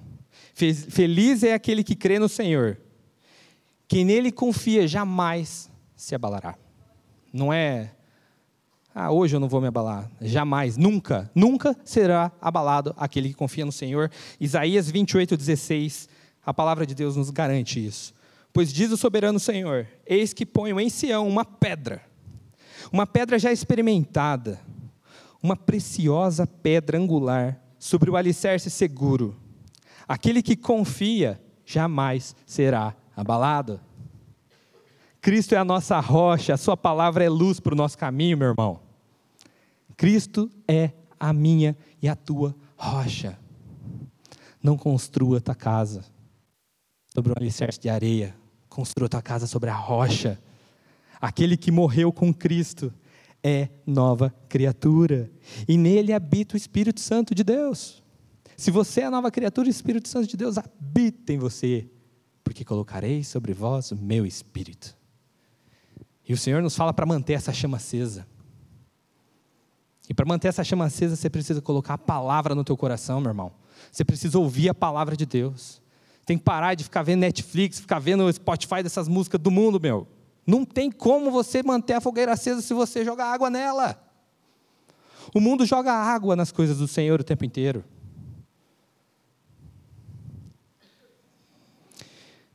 [0.56, 2.80] Feliz é aquele que crê no Senhor.
[3.88, 6.58] Quem nele confia jamais se abalará.
[7.32, 7.94] Não é,
[8.96, 10.08] ah, hoje eu não vou me abalar.
[10.22, 14.12] Jamais, nunca, nunca será abalado aquele que confia no Senhor.
[14.40, 16.08] Isaías 28, 16,
[16.46, 18.14] a palavra de Deus nos garante isso.
[18.54, 22.04] Pois diz o soberano Senhor: Eis que ponho em Sião uma pedra,
[22.92, 24.62] uma pedra já experimentada,
[25.42, 29.36] uma preciosa pedra angular sobre o alicerce seguro.
[30.08, 33.80] Aquele que confia jamais será abalado.
[35.20, 38.50] Cristo é a nossa rocha, a Sua palavra é luz para o nosso caminho, meu
[38.50, 38.83] irmão.
[40.04, 43.40] Cristo é a minha e a tua rocha.
[44.62, 46.04] Não construa tua casa
[47.14, 48.36] sobre um alicerce de areia,
[48.68, 50.38] construa tua casa sobre a rocha.
[51.22, 52.94] Aquele que morreu com Cristo
[53.42, 55.32] é nova criatura,
[55.70, 58.04] e nele habita o Espírito Santo de Deus.
[58.58, 61.90] Se você é a nova criatura, o Espírito Santo de Deus habita em você,
[62.44, 64.98] porque colocarei sobre vós o meu Espírito.
[66.28, 68.28] E o Senhor nos fala para manter essa chama acesa.
[70.10, 73.30] E para manter essa chama acesa, você precisa colocar a palavra no teu coração, meu
[73.30, 73.52] irmão.
[73.92, 75.82] Você precisa ouvir a palavra de Deus.
[76.26, 79.80] Tem que parar de ficar vendo Netflix, ficar vendo o Spotify dessas músicas do mundo,
[79.80, 80.08] meu.
[80.46, 84.02] Não tem como você manter a fogueira acesa se você jogar água nela.
[85.34, 87.84] O mundo joga água nas coisas do Senhor o tempo inteiro.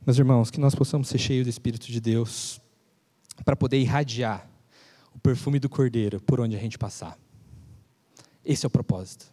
[0.05, 2.61] Meus irmãos, que nós possamos ser cheios do Espírito de Deus
[3.43, 4.49] para poder irradiar
[5.13, 7.17] o perfume do Cordeiro por onde a gente passar.
[8.43, 9.25] Esse é o propósito.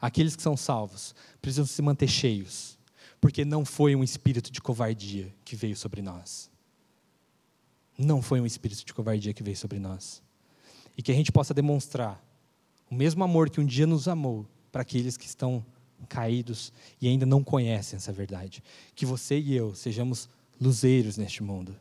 [0.00, 2.76] Aqueles que são salvos precisam se manter cheios
[3.20, 6.50] porque não foi um espírito de covardia que veio sobre nós.
[7.98, 10.22] Não foi um espírito de covardia que veio sobre nós.
[10.96, 12.22] E que a gente possa demonstrar
[12.90, 15.64] o mesmo amor que um dia nos amou para aqueles que estão
[16.08, 18.62] caídos e ainda não conhecem essa verdade.
[18.94, 20.28] Que você e eu sejamos
[20.60, 21.74] luzeiros neste mundo.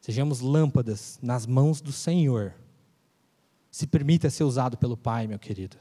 [0.00, 2.54] Sejamos lâmpadas nas mãos do Senhor.
[3.70, 5.76] Se permita ser usado pelo Pai, meu querido.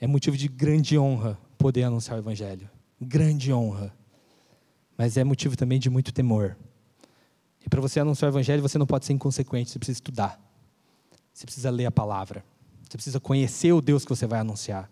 [0.00, 2.70] É motivo de grande honra poder anunciar o Evangelho
[3.00, 3.94] grande honra,
[4.96, 6.56] mas é motivo também de muito temor.
[7.64, 10.40] E para você anunciar o evangelho, você não pode ser inconsequente, você precisa estudar.
[11.32, 12.44] Você precisa ler a palavra.
[12.82, 14.90] Você precisa conhecer o Deus que você vai anunciar,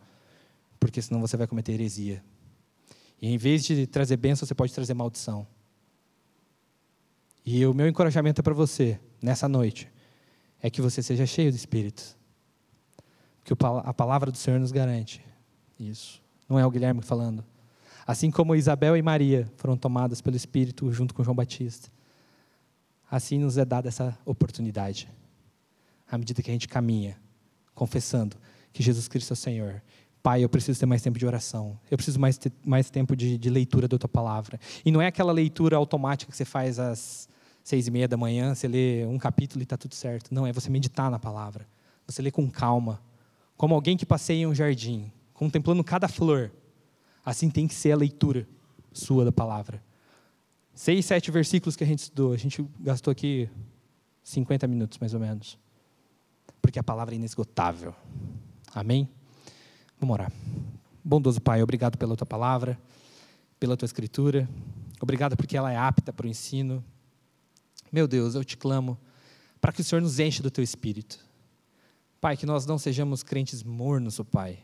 [0.78, 2.22] porque senão você vai cometer heresia.
[3.20, 5.47] E em vez de trazer bênção, você pode trazer maldição.
[7.45, 9.91] E o meu encorajamento é para você, nessa noite,
[10.62, 12.16] é que você seja cheio do Espírito.
[13.38, 13.54] Porque
[13.84, 15.24] a palavra do Senhor nos garante
[15.78, 16.22] isso.
[16.48, 17.44] Não é o Guilherme falando.
[18.06, 21.90] Assim como Isabel e Maria foram tomadas pelo Espírito junto com João Batista.
[23.11, 25.09] Assim nos é dada essa oportunidade.
[26.11, 27.18] À medida que a gente caminha,
[27.74, 28.36] confessando
[28.72, 29.82] que Jesus Cristo é o Senhor.
[30.22, 31.78] Pai, eu preciso ter mais tempo de oração.
[31.90, 34.59] Eu preciso mais ter mais tempo de, de leitura da tua palavra.
[34.84, 37.28] E não é aquela leitura automática que você faz às
[37.68, 40.32] seis e meia da manhã, você lê um capítulo e está tudo certo.
[40.32, 41.68] Não, é você meditar na palavra.
[42.06, 43.02] Você lê com calma.
[43.56, 46.50] Como alguém que passeia em um jardim, contemplando cada flor
[47.28, 48.48] Assim tem que ser a leitura
[48.90, 49.82] sua da palavra.
[50.72, 52.32] Seis, sete versículos que a gente estudou.
[52.32, 53.50] A gente gastou aqui
[54.22, 55.58] 50 minutos, mais ou menos.
[56.62, 57.94] Porque a palavra é inesgotável.
[58.74, 59.06] Amém?
[60.00, 60.32] Vamos orar.
[61.04, 62.78] Bondoso Pai, obrigado pela tua palavra,
[63.60, 64.48] pela tua escritura.
[64.98, 66.82] Obrigado porque ela é apta para o ensino.
[67.93, 68.99] Meu Deus, eu te clamo
[69.61, 71.18] para que o Senhor nos enche do teu espírito.
[72.20, 74.59] Pai, que nós não sejamos crentes mornos, oh Pai,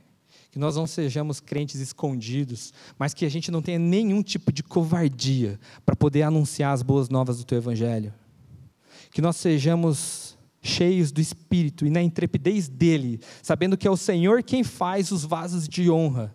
[0.50, 4.62] que nós não sejamos crentes escondidos, mas que a gente não tenha nenhum tipo de
[4.62, 8.12] covardia para poder anunciar as boas novas do teu evangelho.
[9.10, 14.42] Que nós sejamos cheios do Espírito e na intrepidez dele, sabendo que é o Senhor
[14.42, 16.34] quem faz os vasos de honra.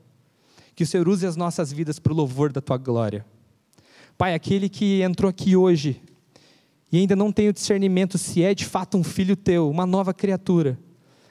[0.75, 3.25] Que o Senhor use as nossas vidas para o louvor da tua glória.
[4.17, 6.01] Pai, aquele que entrou aqui hoje
[6.91, 10.13] e ainda não tem o discernimento se é de fato um filho teu, uma nova
[10.13, 10.77] criatura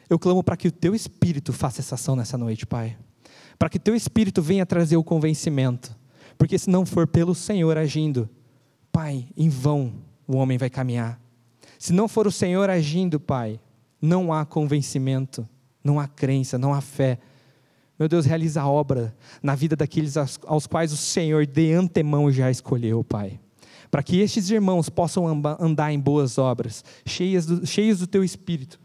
[0.08, 2.96] eu clamo para que o teu espírito faça essa ação nessa noite, Pai.
[3.58, 5.94] Para que teu espírito venha trazer o convencimento.
[6.38, 8.28] Porque se não for pelo Senhor agindo,
[8.90, 9.92] Pai, em vão
[10.26, 11.20] o homem vai caminhar.
[11.78, 13.60] Se não for o Senhor agindo, Pai,
[14.00, 15.48] não há convencimento,
[15.82, 17.18] não há crença, não há fé.
[17.98, 22.50] Meu Deus, realiza a obra na vida daqueles aos quais o Senhor de antemão já
[22.50, 23.40] escolheu, Pai.
[23.90, 25.26] Para que estes irmãos possam
[25.58, 28.78] andar em boas obras, cheias do, cheios do teu espírito,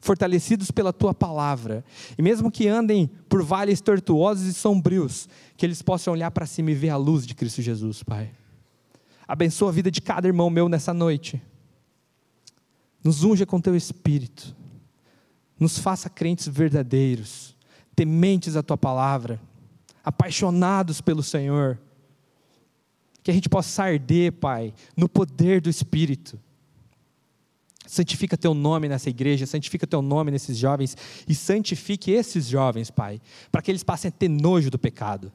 [0.00, 1.84] fortalecidos pela tua palavra,
[2.16, 6.70] e mesmo que andem por vales tortuosos e sombrios, que eles possam olhar para cima
[6.70, 8.30] e ver a luz de Cristo Jesus, Pai.
[9.26, 11.40] Abençoa a vida de cada irmão meu nessa noite.
[13.02, 14.56] Nos unja com teu espírito.
[15.58, 17.54] Nos faça crentes verdadeiros,
[17.94, 19.40] tementes à tua palavra,
[20.02, 21.78] apaixonados pelo Senhor.
[23.22, 26.38] Que a gente possa arder, Pai, no poder do Espírito
[27.90, 30.96] Santifica teu nome nessa igreja, santifica teu nome nesses jovens
[31.26, 35.32] e santifique esses jovens, Pai, para que eles passem a ter nojo do pecado.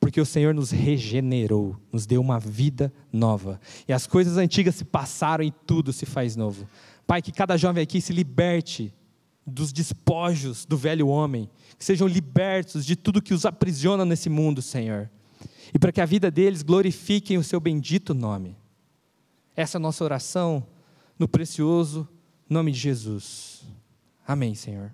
[0.00, 3.60] Porque o Senhor nos regenerou, nos deu uma vida nova.
[3.86, 6.66] E as coisas antigas se passaram e tudo se faz novo.
[7.06, 8.94] Pai, que cada jovem aqui se liberte
[9.46, 14.62] dos despojos do velho homem, que sejam libertos de tudo que os aprisiona nesse mundo,
[14.62, 15.10] Senhor.
[15.72, 18.56] E para que a vida deles glorifiquem o seu bendito nome.
[19.54, 20.66] Essa é a nossa oração
[21.18, 22.08] no precioso
[22.48, 23.62] nome de Jesus.
[24.26, 24.92] Amém, Senhor.